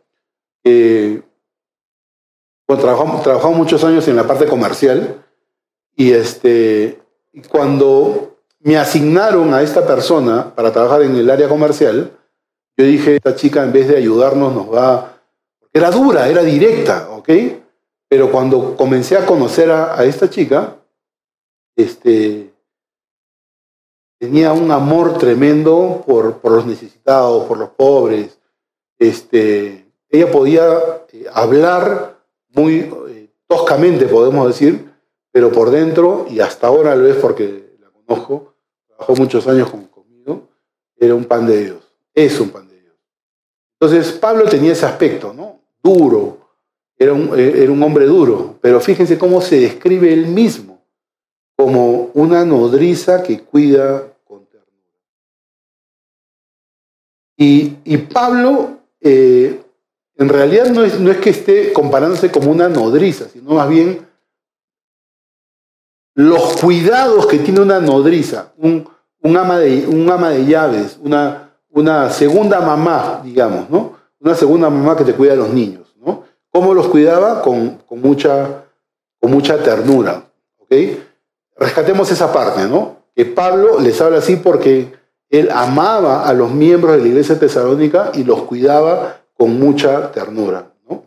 [0.63, 1.23] que
[2.65, 5.25] trabajamos, muchos años en la parte comercial
[5.95, 6.99] y este,
[7.49, 12.11] cuando me asignaron a esta persona para trabajar en el área comercial,
[12.77, 15.18] yo dije, esta chica en vez de ayudarnos nos va
[15.71, 17.29] era dura, era directa, ¿ok?
[18.07, 20.77] Pero cuando comencé a conocer a, esta chica,
[21.75, 22.51] este,
[24.19, 28.39] tenía un amor tremendo por, los necesitados, por los pobres.
[28.97, 32.17] Este, ella podía eh, hablar
[32.49, 34.91] muy eh, toscamente, podemos decir,
[35.31, 38.55] pero por dentro, y hasta ahora lo es porque la conozco,
[38.87, 40.47] trabajó muchos años conmigo,
[40.97, 42.95] era un pan de Dios, es un pan de Dios.
[43.79, 45.48] Entonces Pablo tenía ese aspecto, ¿no?
[45.83, 46.39] Duro,
[46.97, 50.81] era un, eh, era un hombre duro, pero fíjense cómo se describe él mismo,
[51.55, 54.95] como una nodriza que cuida con ternura.
[57.37, 59.61] Y, Pablo, eh,
[60.15, 64.05] en realidad no es, no es que esté comparándose como una nodriza, sino más bien
[66.15, 68.85] los cuidados que tiene una nodriza, un,
[69.37, 73.98] ama, de, un ama de llaves, una, una segunda mamá, digamos, ¿no?
[74.19, 76.23] Una segunda mamá que te cuida a los niños, ¿no?
[76.51, 77.41] ¿Cómo los cuidaba?
[77.41, 78.65] Con, mucha,
[79.19, 80.23] con mucha ternura,
[80.57, 80.73] ¿ok?
[81.57, 82.97] Rescatemos esa parte, ¿no?
[83.15, 84.93] Que Pablo les habla así porque
[85.29, 90.73] él amaba a los miembros de la iglesia tesalónica y los cuidaba con mucha ternura,
[90.89, 91.03] ¿no?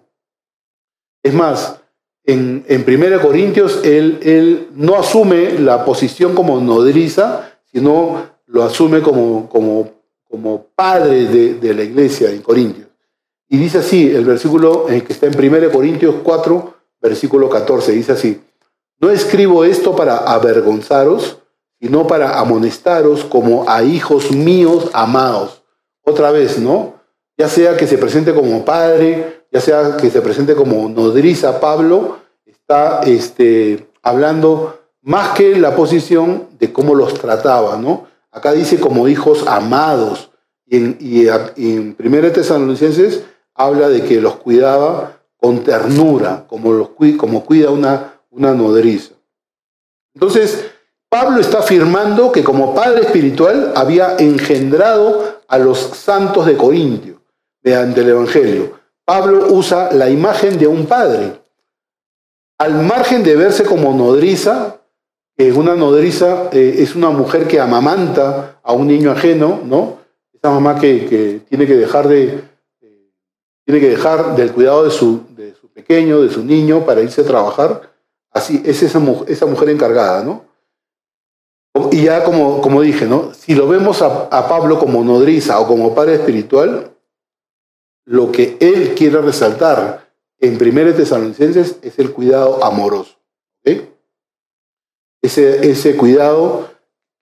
[1.23, 1.81] Es más,
[2.25, 9.03] en, en 1 Corintios, él, él, no asume la posición como nodriza, sino lo asume
[9.03, 9.91] como, como,
[10.29, 12.89] como padre de, la iglesia en Corintios.
[13.53, 18.13] Y dice así, el versículo eh, que está en 1 Corintios 4, versículo 14, dice
[18.13, 18.41] así,
[18.99, 21.37] no escribo esto para avergonzaros,
[21.79, 25.65] sino para amonestaros como a hijos míos amados.
[26.03, 26.95] Otra vez, ¿no?
[27.37, 32.21] Ya sea que se presente como padre, ya sea que se presente como nodriza Pablo,
[32.47, 38.07] está este, hablando más que la posición de cómo los trataba, ¿no?
[38.31, 40.31] Acá dice como hijos amados,
[40.65, 46.91] y en, y en 1 Tesalonicenses habla de que los cuidaba con ternura, como, los,
[47.17, 49.15] como cuida una, una nodriza.
[50.15, 50.71] Entonces,
[51.09, 57.21] Pablo está afirmando que como padre espiritual había engendrado a los santos de Corintio
[57.63, 58.73] mediante el Evangelio.
[59.05, 61.41] Pablo usa la imagen de un padre.
[62.59, 64.79] Al margen de verse como nodriza,
[65.37, 69.99] que una nodriza eh, es una mujer que amamanta a un niño ajeno, ¿no?
[70.33, 72.43] Esa mamá que, tiene que dejar de
[73.65, 75.23] tiene que dejar del cuidado de su,
[75.75, 77.93] pequeño, de su niño, para irse a trabajar.
[78.33, 80.45] Así es esa, mujer encargada, ¿no?
[81.91, 83.33] Y ya como, dije, ¿no?
[83.35, 86.93] Si lo vemos a, a Pablo como nodriza o como padre espiritual,
[88.05, 93.17] lo que él quiere resaltar en 1 Tesalonicenses es el cuidado amoroso.
[95.23, 96.69] Ese, ese cuidado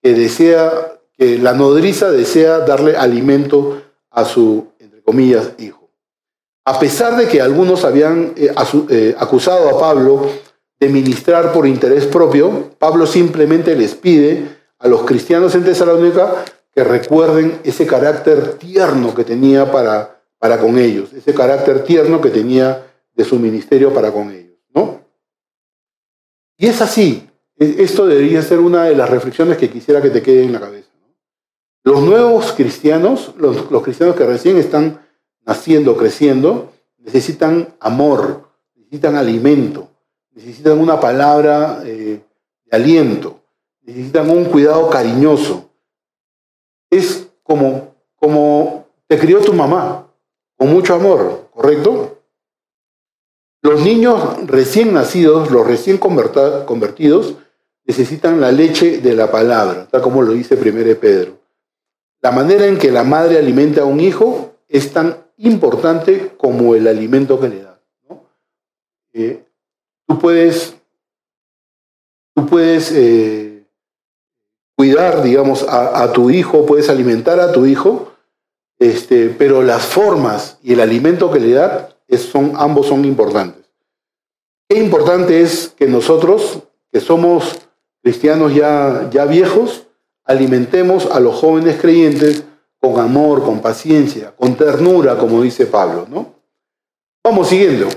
[0.01, 5.80] que desea, que la nodriza desea darle alimento a su, entre comillas, hijo.
[6.65, 8.53] A pesar de que algunos habían eh,
[8.89, 10.29] eh, acusado a Pablo
[10.79, 16.43] de ministrar por interés propio, Pablo simplemente les pide a los cristianos en Tesalónica
[16.73, 22.31] que recuerden ese carácter tierno que tenía para para con ellos, ese carácter tierno que
[22.31, 25.01] tenía de su ministerio para con ellos, ¿no?
[26.57, 30.23] Y es así, e, esto debería ser una de las reflexiones que quisiera que te
[30.23, 30.89] quede en la cabeza.
[31.83, 35.00] Los nuevos cristianos, los, cristianos que recién están
[35.45, 39.89] naciendo, creciendo, necesitan amor, necesitan alimento,
[40.31, 42.21] necesitan una palabra eh,
[42.65, 43.39] de aliento,
[43.81, 45.69] necesitan un cuidado cariñoso.
[46.89, 50.07] Es como, como te crió tu mamá
[50.57, 52.19] con mucho amor, ¿correcto?
[53.63, 57.35] Los niños recién nacidos, los recién convertidos,
[57.85, 61.39] necesitan la leche de la palabra, tal como lo dice 1 Pedro.
[62.21, 66.87] La manera en que la madre alimenta a un hijo es tan importante como el
[66.87, 67.79] alimento que le da.
[69.13, 69.43] Eh,
[70.07, 70.75] tú puedes,
[72.35, 73.65] tú puedes eh,
[74.75, 78.13] cuidar, digamos, a, tu hijo, puedes alimentar a tu hijo,
[78.79, 83.65] este, pero las formas y el alimento que le da, son, ambos son importantes.
[84.69, 87.59] Qué importante es que nosotros, que somos
[88.01, 89.87] cristianos ya, ya viejos,
[90.23, 92.45] alimentemos a los jóvenes creyentes
[92.81, 96.07] con amor, con paciencia, con ternura, como dice Pablo.
[96.09, 96.33] ¿no?
[97.23, 97.87] Vamos siguiendo.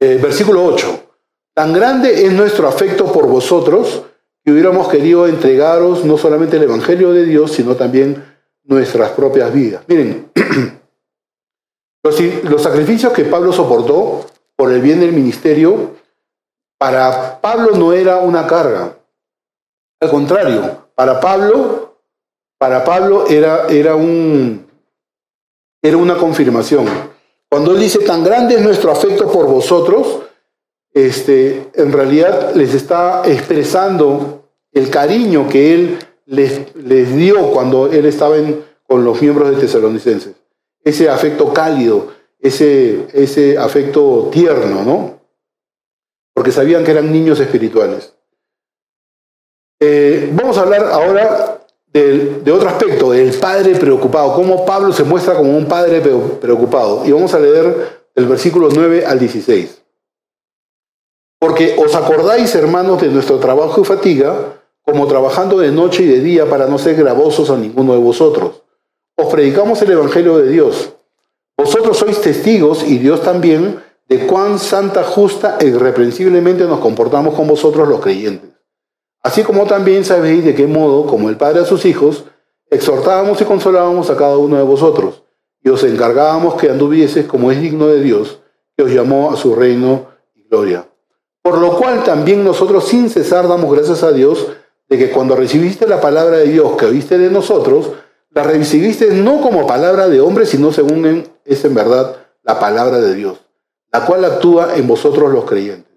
[0.00, 1.10] Eh, versículo 8.
[1.54, 4.04] Tan grande es nuestro afecto por vosotros
[4.42, 8.24] que hubiéramos querido entregaros no solamente el Evangelio de Dios, sino también
[8.64, 9.84] nuestras propias vidas.
[9.86, 10.30] Miren,
[12.02, 15.96] los, sacrificios que Pablo soportó por el bien del ministerio,
[16.78, 18.96] para Pablo no era una carga.
[20.00, 21.91] Al contrario, para Pablo,
[22.62, 24.68] para Pablo era, era, un,
[25.82, 26.86] era una confirmación.
[27.48, 30.20] Cuando él dice, tan grande es nuestro afecto por vosotros,
[30.94, 38.36] este, en realidad les está expresando el cariño que él les, dio cuando él estaba
[38.86, 40.36] con los miembros de Tesalonicenses.
[40.84, 45.20] Ese afecto cálido, ese, ese afecto tierno, ¿no?
[46.32, 48.14] Porque sabían que eran niños espirituales.
[49.80, 51.51] Eh, vamos a hablar ahora
[51.92, 57.02] de otro aspecto, del padre preocupado, cómo Pablo se muestra como un padre preocupado.
[57.04, 59.82] Y vamos a leer el versículo 9 al 16.
[61.38, 66.20] Porque os acordáis, hermanos, de nuestro trabajo y fatiga, como trabajando de noche y de
[66.20, 68.62] día para no ser gravosos a ninguno de vosotros.
[69.16, 70.94] Os predicamos el Evangelio de Dios.
[71.56, 77.46] Vosotros sois testigos y Dios también de cuán santa, justa e irreprensiblemente nos comportamos con
[77.46, 78.51] vosotros los creyentes.
[79.22, 82.24] Así como también sabéis de qué modo, como el Padre a sus hijos,
[82.70, 85.22] exhortábamos y consolábamos a cada uno de vosotros,
[85.62, 88.40] y os encargábamos que anduvieses como es digno de Dios,
[88.76, 90.88] que os llamó a su reino y gloria.
[91.42, 94.48] Por lo cual también nosotros sin cesar damos gracias a Dios
[94.88, 97.90] de que cuando recibiste la palabra de Dios que oíste de nosotros,
[98.30, 103.14] la recibiste no como palabra de hombre, sino según es en verdad la palabra de
[103.14, 103.38] Dios,
[103.92, 105.92] la cual actúa en vosotros los creyentes.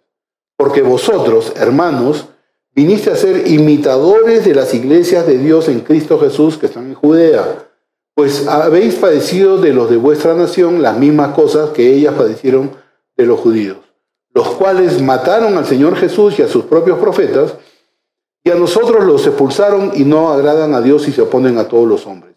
[0.58, 2.28] Porque vosotros, hermanos,
[2.76, 6.94] viniste a ser imitadores de las iglesias de Dios en Cristo Jesús que están en
[6.94, 7.70] Judea,
[8.14, 12.72] pues habéis padecido de los de vuestra nación las mismas cosas que ellas padecieron
[13.18, 13.78] de los judíos
[14.36, 17.56] los cuales mataron al Señor Jesús y a sus propios profetas,
[18.44, 21.88] y a nosotros los expulsaron y no agradan a Dios y se oponen a todos
[21.88, 22.36] los hombres,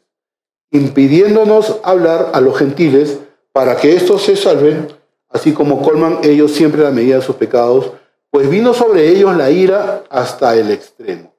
[0.71, 3.19] impidiéndonos hablar a los gentiles
[3.53, 4.87] para que éstos se salven,
[5.29, 7.91] así como colman ellos siempre la medida de sus pecados,
[8.31, 11.35] pues vino sobre ellos la ira hasta el extremo.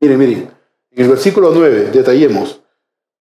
[0.00, 0.50] Miren, miren,
[0.90, 2.60] en el versículo 9, detallemos,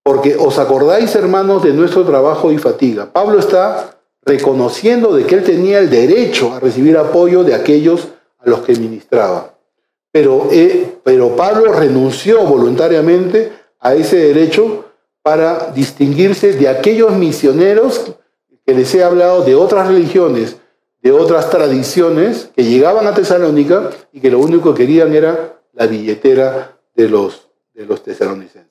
[0.04, 3.12] porque os acordáis, hermanos, de nuestro trabajo y fatiga.
[3.12, 8.08] Pablo está reconociendo de que él tenía el derecho a recibir apoyo de aquellos
[8.40, 9.56] a los que ministraba.
[10.12, 14.86] Pero, eh, pero Pablo renunció voluntariamente a ese derecho
[15.22, 18.14] para distinguirse de aquellos misioneros
[18.66, 20.58] que les he hablado de otras religiones,
[21.02, 25.88] de otras tradiciones que llegaban a Tesalónica y que lo único que querían era la
[25.88, 28.70] billetera de los, de los tesalonicenses.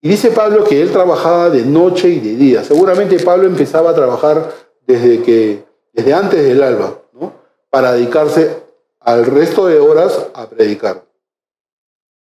[0.00, 2.64] Y dice Pablo que él trabajaba de noche y de día.
[2.64, 4.50] Seguramente Pablo empezaba a trabajar
[4.86, 7.34] desde, que, desde antes del alba, ¿no?
[7.68, 8.62] para dedicarse
[9.00, 11.04] al resto de horas a predicar.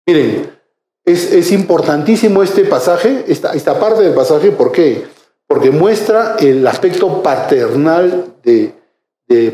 [0.05, 0.57] Miren,
[1.05, 5.05] es, importantísimo este pasaje, esta, esta, parte del pasaje, ¿por qué?
[5.47, 8.74] Porque muestra el aspecto paternal de,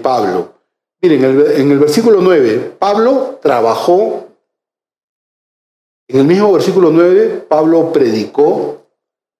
[0.01, 0.53] Pablo.
[1.01, 4.27] Miren, en el, en el versículo 9, Pablo trabajó
[6.09, 8.85] en el mismo versículo 9, Pablo predicó.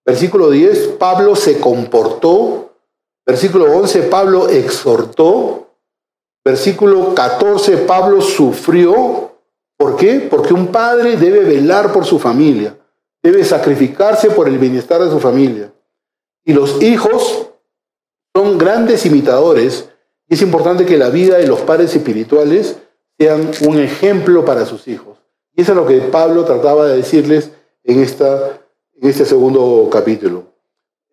[0.06, 2.74] Versículo 10, Pablo se comportó.
[3.26, 5.70] Versículo 11, Pablo exhortó.
[6.44, 9.32] Versículo 14, Pablo sufrió.
[9.78, 10.28] ¿Por qué?
[10.30, 12.76] Porque un padre debe velar por su familia,
[13.22, 15.72] debe sacrificarse por el bienestar de su familia.
[16.44, 17.50] Y los hijos
[18.36, 19.90] son grandes imitadores
[20.30, 22.78] es importante que la vida de los padres espirituales
[23.18, 25.18] sean un ejemplo para sus hijos.
[25.56, 27.52] Y eso es lo que Pablo trataba de decirles
[27.84, 28.60] en, esta,
[29.02, 30.54] en este segundo capítulo.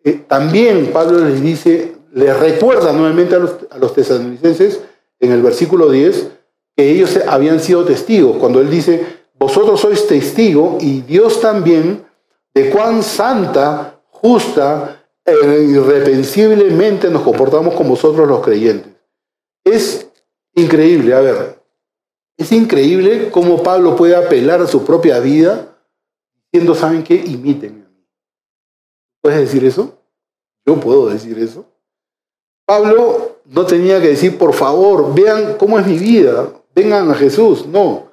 [0.02, 4.80] Eh, también Pablo les dice, les recuerda nuevamente a los, a los tesalonicenses
[5.20, 6.28] en el versículo 10
[6.76, 8.36] que ellos habían sido testigos.
[8.36, 9.06] Cuando él dice,
[9.38, 12.04] vosotros sois testigos y Dios también
[12.52, 18.93] de cuán santa, justa e irrepensiblemente nos comportamos con vosotros los creyentes.
[19.64, 20.10] Es
[20.54, 21.58] increíble, a ver,
[22.36, 25.76] es increíble cómo Pablo puede apelar a su propia vida
[26.52, 27.22] diciendo, ¿saben qué?
[27.22, 27.60] Mí.
[29.22, 29.98] ¿Puedes decir eso?
[30.66, 31.66] Yo puedo decir eso.
[32.66, 37.66] Pablo no tenía que decir, por favor, vean cómo es mi vida, vengan a Jesús.
[37.66, 38.08] No.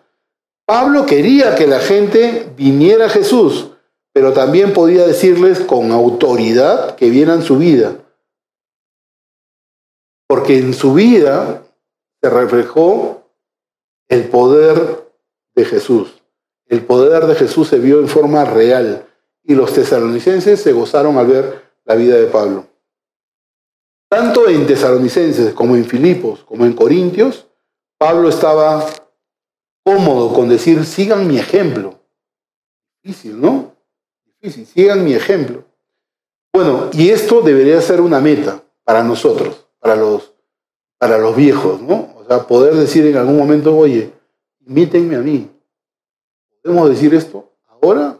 [0.66, 3.72] Pablo quería que la gente viniera a Jesús,
[4.14, 7.96] pero también podía decirles con autoridad que vieran su vida.
[10.32, 11.62] Porque en su vida
[12.22, 13.30] se reflejó
[14.08, 15.12] el poder
[15.54, 16.24] de Jesús.
[16.68, 19.06] El poder de Jesús se vio en forma real
[19.44, 22.66] y los tesalonicenses se gozaron al ver la vida de Pablo.
[24.08, 27.50] Tanto en tesalonicenses como en Filipos, como en Corintios,
[27.98, 28.86] Pablo estaba
[29.84, 32.00] cómodo con decir, sigan mi ejemplo.
[33.04, 33.76] Difícil, ¿no?
[34.40, 35.66] Difícil, sigan mi ejemplo.
[36.54, 40.34] Bueno, y esto debería ser una meta para nosotros, para los,
[40.98, 42.22] para los viejos, ¿no?
[42.48, 44.10] poder decir en algún momento, oye,
[44.66, 45.50] imítenme a mí.
[46.64, 48.18] ¿Podemos decir esto ahora?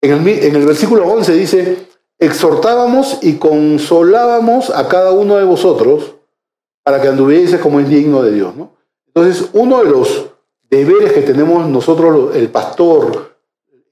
[0.00, 1.86] En el, en el versículo 11 dice,
[2.18, 6.16] exhortábamos y consolábamos a cada uno de vosotros
[6.82, 8.56] para que anduviese como es digno de Dios.
[8.56, 8.72] ¿no?
[9.06, 10.30] Entonces, uno de los
[10.68, 13.36] deberes que tenemos nosotros, el pastor,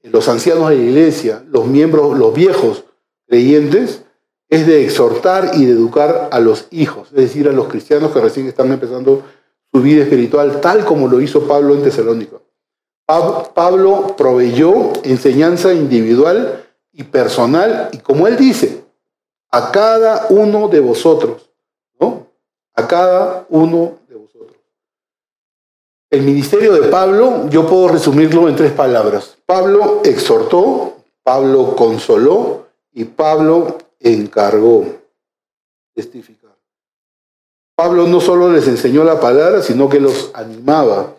[0.03, 2.83] los ancianos de la iglesia, los miembros, los viejos
[3.27, 4.03] creyentes,
[4.51, 8.19] es de exhortar y de educar a los hijos, es decir, a los cristianos que
[8.19, 9.23] recién están empezando
[9.73, 12.35] su vida espiritual, tal como lo hizo Pablo en Tesalónica.
[13.53, 18.83] Pablo proveyó enseñanza individual y personal, y como él dice,
[19.51, 21.49] a cada uno de vosotros,
[21.97, 22.27] ¿no?
[22.75, 24.57] A cada uno de vosotros.
[26.09, 29.37] El ministerio de Pablo, yo puedo resumirlo en tres palabras.
[29.45, 34.85] Pablo exhortó, Pablo consoló y Pablo encargó
[35.93, 36.51] testificar.
[37.75, 41.15] Pablo no solo les enseñó la palabra, sino que los animaba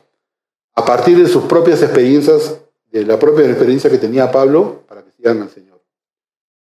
[0.74, 2.58] a partir de sus propias experiencias,
[2.90, 5.80] de la propia experiencia que tenía Pablo, para que sigan al Señor.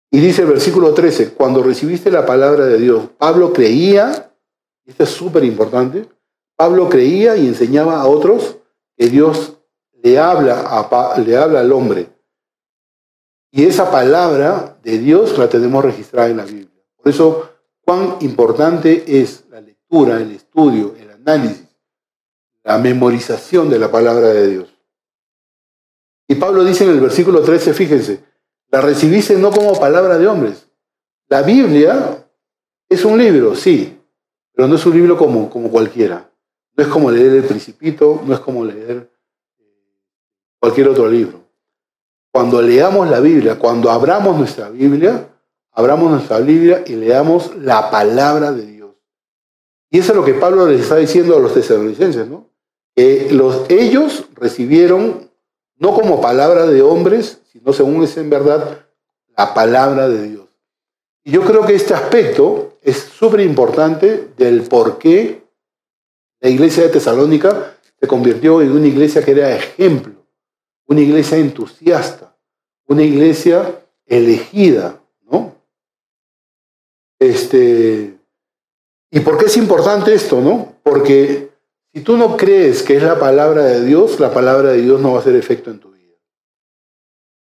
[0.10, 4.32] Y dice el versículo 13, cuando recibiste la palabra de Dios, Pablo creía,
[4.86, 6.08] y esto es súper importante,
[6.56, 8.58] Pablo creía y enseñaba a otros
[8.96, 9.54] que Dios
[10.04, 12.10] le habla, a, le habla al hombre.
[13.56, 16.84] Y esa palabra de Dios la tenemos registrada en la Biblia.
[16.98, 17.52] Por eso,
[17.82, 21.68] cuán importante es la lectura, el estudio, el análisis,
[22.64, 24.74] la memorización de la palabra de Dios.
[26.28, 28.24] Y Pablo dice en el versículo 13, fíjense,
[28.72, 30.68] la recibiste no como palabra de hombres.
[31.28, 32.28] La Biblia
[32.90, 34.00] es un libro, sí,
[34.52, 36.28] pero no es un libro como, como cualquiera.
[36.76, 39.12] No es como leer el principito, no es como leer
[39.60, 40.02] eh,
[40.60, 41.43] cualquier otro libro.
[42.34, 45.30] Cuando leamos la Biblia, cuando abramos nuestra Biblia,
[45.72, 48.96] abramos nuestra Biblia y leamos la palabra de Dios.
[49.92, 52.50] Y eso es lo que Pablo les está diciendo a los tesalonicenses, ¿no?
[52.96, 55.30] Que los, ellos recibieron
[55.78, 58.80] no como palabra de hombres, sino según es en verdad
[59.38, 60.48] la palabra de Dios.
[61.24, 65.44] Y yo creo que este aspecto es súper importante del por qué
[66.42, 70.23] la iglesia de Tesalónica se convirtió en una iglesia que era ejemplo,
[70.88, 72.36] una iglesia entusiasta,
[72.88, 75.56] una iglesia elegida, ¿no?
[77.20, 78.18] Este,
[79.12, 80.74] ¿Y por qué es importante esto, no?
[80.82, 81.52] Porque
[81.94, 85.12] si tú no crees que es la palabra de Dios, la palabra de Dios no
[85.12, 86.16] va a hacer efecto en tu vida.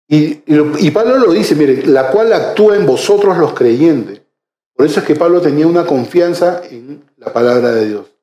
[0.07, 4.21] Y, Pablo lo dice, mire, la cual actúa en vosotros los creyentes.
[4.75, 8.14] Por eso es que Pablo tenía una confianza en la palabra de Dios.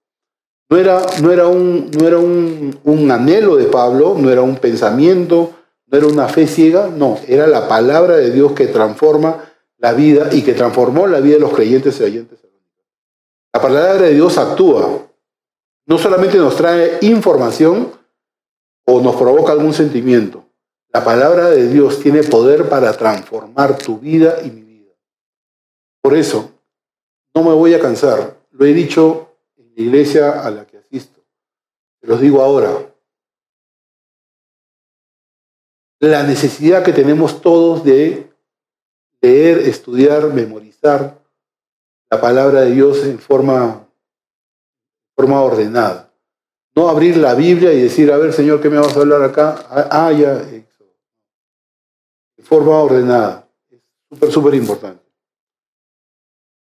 [0.73, 4.57] No era, no era, un, no era un, un anhelo de Pablo, no era un
[4.57, 5.53] pensamiento,
[5.85, 10.31] no era una fe ciega, no, era la palabra de Dios que transforma la vida
[10.33, 12.39] y que transformó la vida de los creyentes y oyentes.
[13.53, 15.09] La palabra de Dios actúa.
[15.85, 17.93] No solamente nos trae información
[18.87, 20.47] o nos provoca algún sentimiento.
[20.91, 24.93] La palabra de Dios tiene poder para transformar tu vida y mi vida.
[26.01, 26.51] Por eso,
[27.35, 28.39] no me voy a cansar.
[28.53, 29.32] Lo he dicho
[29.75, 31.25] la iglesia a la que asisto.
[32.01, 32.93] Te los digo ahora.
[36.01, 38.33] La necesidad que tenemos todos de
[39.21, 41.23] leer, estudiar, memorizar
[42.11, 43.89] la palabra de Dios en forma,
[45.15, 46.13] forma ordenada.
[46.75, 49.65] No abrir la Biblia y decir, a ver, Señor, ¿qué me vas a hablar acá?
[49.91, 50.67] Ah, ya, De
[52.43, 53.49] forma ordenada.
[53.71, 55.05] Es súper, súper importante.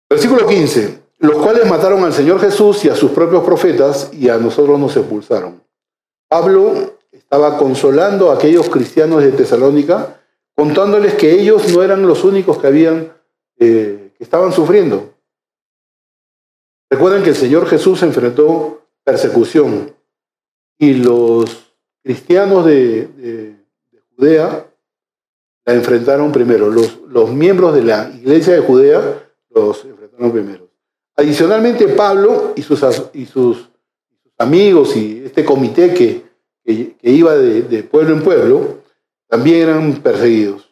[0.09, 1.06] Versículo 15.
[1.19, 4.95] Los cuales mataron al Señor Jesús y a sus propios profetas y a nosotros nos
[4.95, 5.63] expulsaron.
[6.27, 10.21] Pablo estaba consolando a aquellos cristianos de Tesalónica,
[10.55, 13.13] contándoles que ellos no eran los únicos que habían,
[13.57, 15.13] eh, que estaban sufriendo.
[16.89, 19.93] Recuerden que el Señor Jesús enfrentó persecución
[20.77, 23.55] y los cristianos de,
[24.15, 24.67] Judea
[25.65, 26.69] la enfrentaron primero.
[26.69, 30.66] Los, los, miembros de la iglesia de Judea los enfrentaron primero.
[31.19, 33.69] Adicionalmente, Pablo y sus,
[34.37, 36.27] amigos y este comité que,
[37.01, 38.83] iba de, pueblo en pueblo
[39.27, 40.71] también eran perseguidos.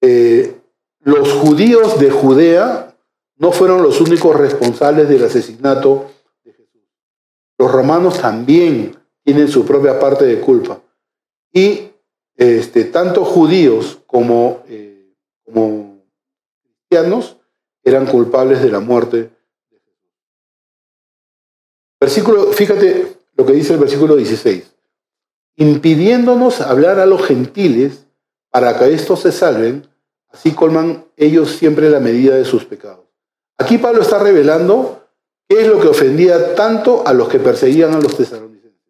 [0.00, 0.60] Eh,
[1.02, 2.96] los judíos de Judea
[3.36, 6.10] no fueron los únicos responsables del asesinato
[6.42, 6.82] de Jesús.
[7.58, 10.82] Los romanos también tienen su propia parte de culpa.
[11.52, 11.90] Y
[12.34, 15.14] este, tanto judíos como, eh,
[15.44, 16.02] como
[16.62, 17.36] cristianos
[17.84, 19.30] eran culpables de la muerte.
[22.00, 24.74] Versículo, fíjate lo que dice el versículo 16.
[25.56, 28.06] Impidiéndonos hablar a los gentiles
[28.50, 29.86] para que estos se salven,
[30.30, 33.06] así colman ellos siempre la medida de sus pecados.
[33.58, 35.06] Aquí Pablo está revelando
[35.48, 38.80] qué es lo que ofendía tanto a los que perseguían a los tesalonicenses.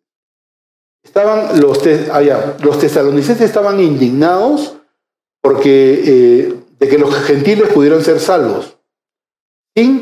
[1.03, 4.77] Estaban los, allá, ah, los tesalonicenses estaban indignados
[5.41, 8.77] porque, eh, de que los gentiles pudieran ser salvos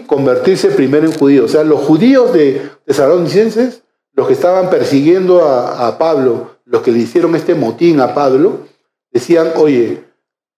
[0.06, 1.46] convertirse primero en judíos.
[1.46, 6.98] O sea, los judíos de tesalonicenses, los que estaban persiguiendo a, Pablo, los que le
[6.98, 8.66] hicieron este motín a Pablo,
[9.10, 10.04] decían, oye,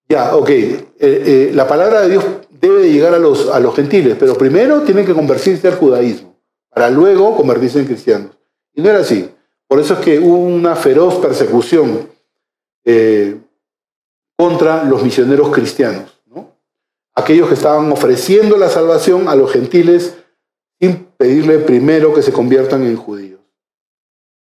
[0.09, 3.75] ya, ok, eh, eh, la palabra de Dios debe de llegar a los, a los
[3.75, 6.35] gentiles, pero primero tienen que convertirse al judaísmo,
[6.69, 8.37] para luego convertirse en cristianos.
[8.73, 9.29] Y no era así.
[9.67, 12.09] Por eso es que hubo una feroz persecución
[12.83, 13.37] eh,
[14.35, 16.20] contra los misioneros cristianos,
[17.21, 20.15] aquellos que estaban ofreciendo la salvación a los gentiles
[20.79, 23.39] sin pedirle primero que se conviertan en judíos.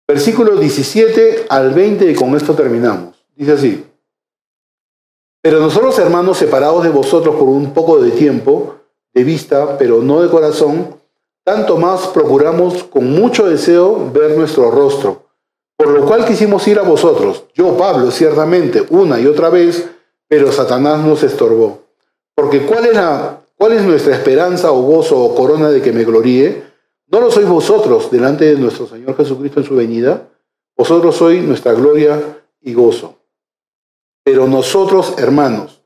[0.07, 3.15] Versículo 17 al 20 y con esto terminamos.
[3.35, 3.85] Dice así.
[5.41, 8.75] Pero nosotros, hermanos, separados de vosotros por un poco de tiempo,
[9.13, 10.95] de vista, pero no de corazón,
[11.43, 15.23] tanto más procuramos con mucho deseo ver nuestro rostro,
[15.77, 19.89] por lo cual quisimos ir a vosotros, yo Pablo, ciertamente, una y otra vez,
[20.27, 21.86] pero Satanás nos estorbó.
[22.37, 26.03] Porque ¿cuál es, la, cuál es nuestra esperanza o gozo o corona de que me
[26.03, 26.65] gloríe?
[27.07, 30.27] ¿No lo sois vosotros delante de nuestro Señor Jesucristo en su venida?
[30.77, 32.21] Vosotros sois nuestra gloria
[32.61, 33.15] y gozo.
[34.23, 35.81] Pero nosotros, hermanos,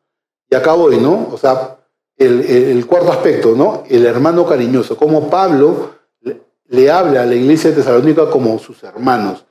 [0.49, 1.29] y acá voy, ¿no?
[1.31, 1.77] O sea,
[2.17, 3.85] el, cuarto aspecto, ¿no?
[3.87, 5.91] El hermano cariñoso, como Pablo
[6.67, 9.45] le, habla a la iglesia de Tesalónica como sus hermanos.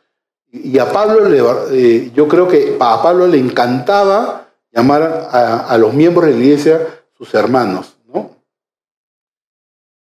[0.52, 1.42] Y, a Pablo, le,
[1.72, 4.39] eh, yo creo que a Pablo le encantaba
[4.72, 8.36] llamar a, los miembros de la iglesia sus hermanos, ¿no?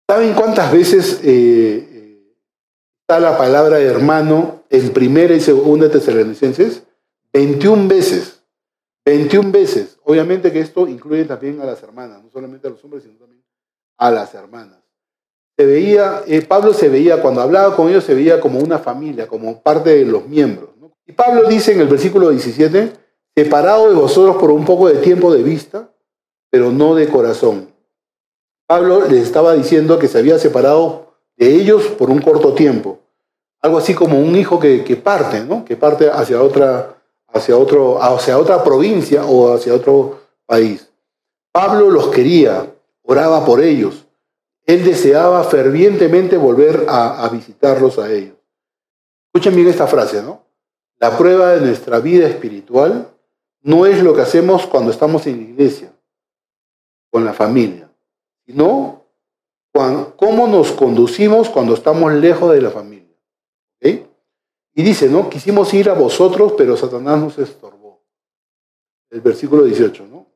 [0.09, 2.37] ¿Saben cuántas veces eh, eh,
[3.01, 6.83] está la palabra hermano en primera y segunda Tesalonicenses?
[7.33, 8.43] 21 veces.
[9.05, 9.99] 21 veces.
[10.05, 13.43] Obviamente que esto incluye también a las hermanas, no solamente a los hombres, sino también
[13.99, 14.79] a las hermanas.
[15.57, 19.29] Se veía, eh, Pablo se veía, cuando hablaba con ellos, se veía como una familia,
[19.29, 20.71] como parte de los miembros.
[21.07, 23.04] Y Pablo dice en el versículo 17,
[23.37, 25.91] separado de vosotros por un poco de tiempo de vista,
[26.51, 27.69] pero no de corazón.
[28.67, 33.01] Pablo les estaba diciendo que se había separado de ellos por un corto tiempo.
[33.61, 35.65] Algo así como un hijo que, que parte, ¿no?
[35.65, 36.97] Que parte hacia otra,
[37.29, 40.89] hacia, otro, hacia otra provincia o hacia otro país.
[41.53, 42.73] Pablo los quería,
[43.03, 44.07] oraba por ellos.
[44.67, 48.37] Él deseaba fervientemente volver a, visitarlos a ellos.
[49.33, 50.43] Escuchen bien esta frase, ¿no?
[50.99, 53.14] La prueba de nuestra vida espiritual
[53.65, 55.93] no es lo que hacemos cuando estamos en la iglesia,
[57.11, 57.91] con la familia,
[58.47, 59.03] sino
[60.17, 63.05] cómo nos conducimos cuando estamos lejos de la familia.
[64.77, 65.31] Y dice, ¿no?
[65.31, 68.03] Quisimos ir a vosotros, pero Satanás nos estorbó.
[69.09, 70.27] El versículo 18, ¿no?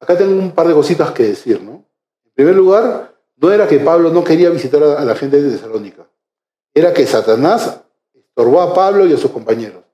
[0.00, 1.84] Acá tengo un par de cositas que decir, ¿no?
[2.24, 6.08] En primer lugar, no era que Pablo no quería visitar a la gente de Tesalónica.
[6.72, 7.82] Era que Satanás
[8.14, 9.84] estorbó a Pablo y a sus compañeros.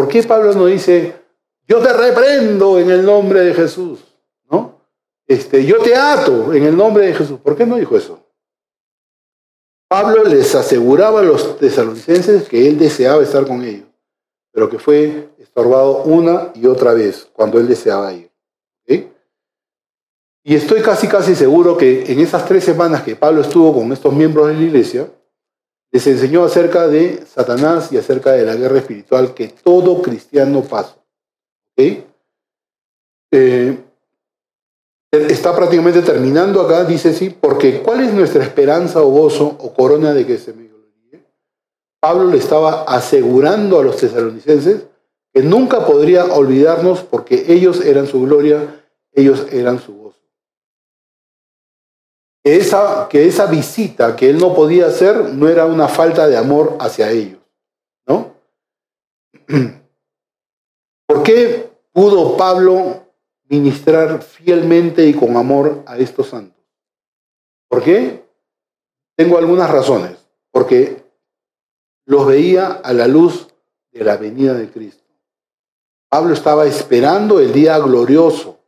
[0.00, 1.14] ¿Por qué Pablo no dice,
[1.68, 3.98] yo te reprendo en el nombre de Jesús?
[4.50, 4.80] ¿No?
[5.26, 7.38] Este, yo te ato en el nombre de Jesús.
[7.38, 8.18] ¿Por qué no dijo eso?
[9.88, 13.88] Pablo les aseguraba a los tesalonicenses que él deseaba estar con ellos,
[14.50, 18.30] pero que fue estorbado una y otra vez cuando él deseaba ir.
[20.42, 24.14] Y estoy casi, casi seguro que en esas tres semanas que Pablo estuvo con estos
[24.14, 25.10] miembros de la iglesia,
[25.92, 30.96] les enseñó acerca de Satanás y acerca de la guerra espiritual que todo cristiano pasa.
[31.72, 32.06] ¿okay?
[33.32, 33.78] Eh,
[35.12, 40.12] está prácticamente terminando acá, dice sí, porque ¿cuál es nuestra esperanza o gozo o corona
[40.12, 41.24] de que se me gloríe?
[42.00, 44.84] Pablo le estaba asegurando a los tesalonicenses
[45.32, 48.82] que nunca podría olvidarnos porque ellos eran su gloria,
[49.12, 49.99] ellos eran su.
[52.42, 56.36] Que esa, que esa visita que él no podía hacer no era una falta de
[56.36, 57.40] amor hacia ellos,
[58.06, 58.34] ¿no?
[61.06, 63.10] ¿Por qué pudo Pablo
[63.50, 66.64] ministrar fielmente y con amor a estos santos.
[67.68, 68.24] ¿Por qué?
[69.16, 70.16] Tengo algunas razones.
[70.52, 71.02] Porque
[72.06, 73.48] los veía a la luz
[73.92, 75.02] de la venida de Cristo.
[76.08, 78.58] Pablo estaba esperando el día glorioso,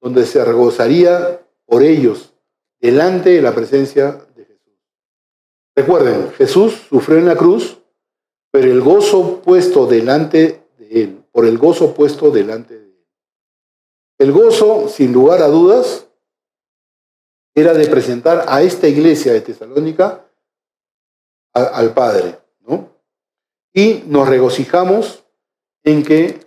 [0.00, 2.34] donde se regozaría por ellos
[2.80, 4.72] delante de la presencia de Jesús.
[5.74, 7.78] Recuerden, Jesús sufrió en la cruz,
[8.50, 12.88] pero el gozo puesto delante de él, por el gozo puesto delante de él
[14.18, 16.08] el gozo, sin lugar a dudas,
[17.54, 20.24] era de presentar a esta iglesia de Tesalónica
[21.52, 22.90] al Padre, ¿no?
[23.72, 25.24] Y nos regocijamos
[25.82, 26.40] en que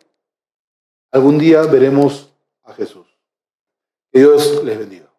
[1.12, 3.08] algún día veremos a Jesús.
[4.12, 5.11] Que Dios les bendiga.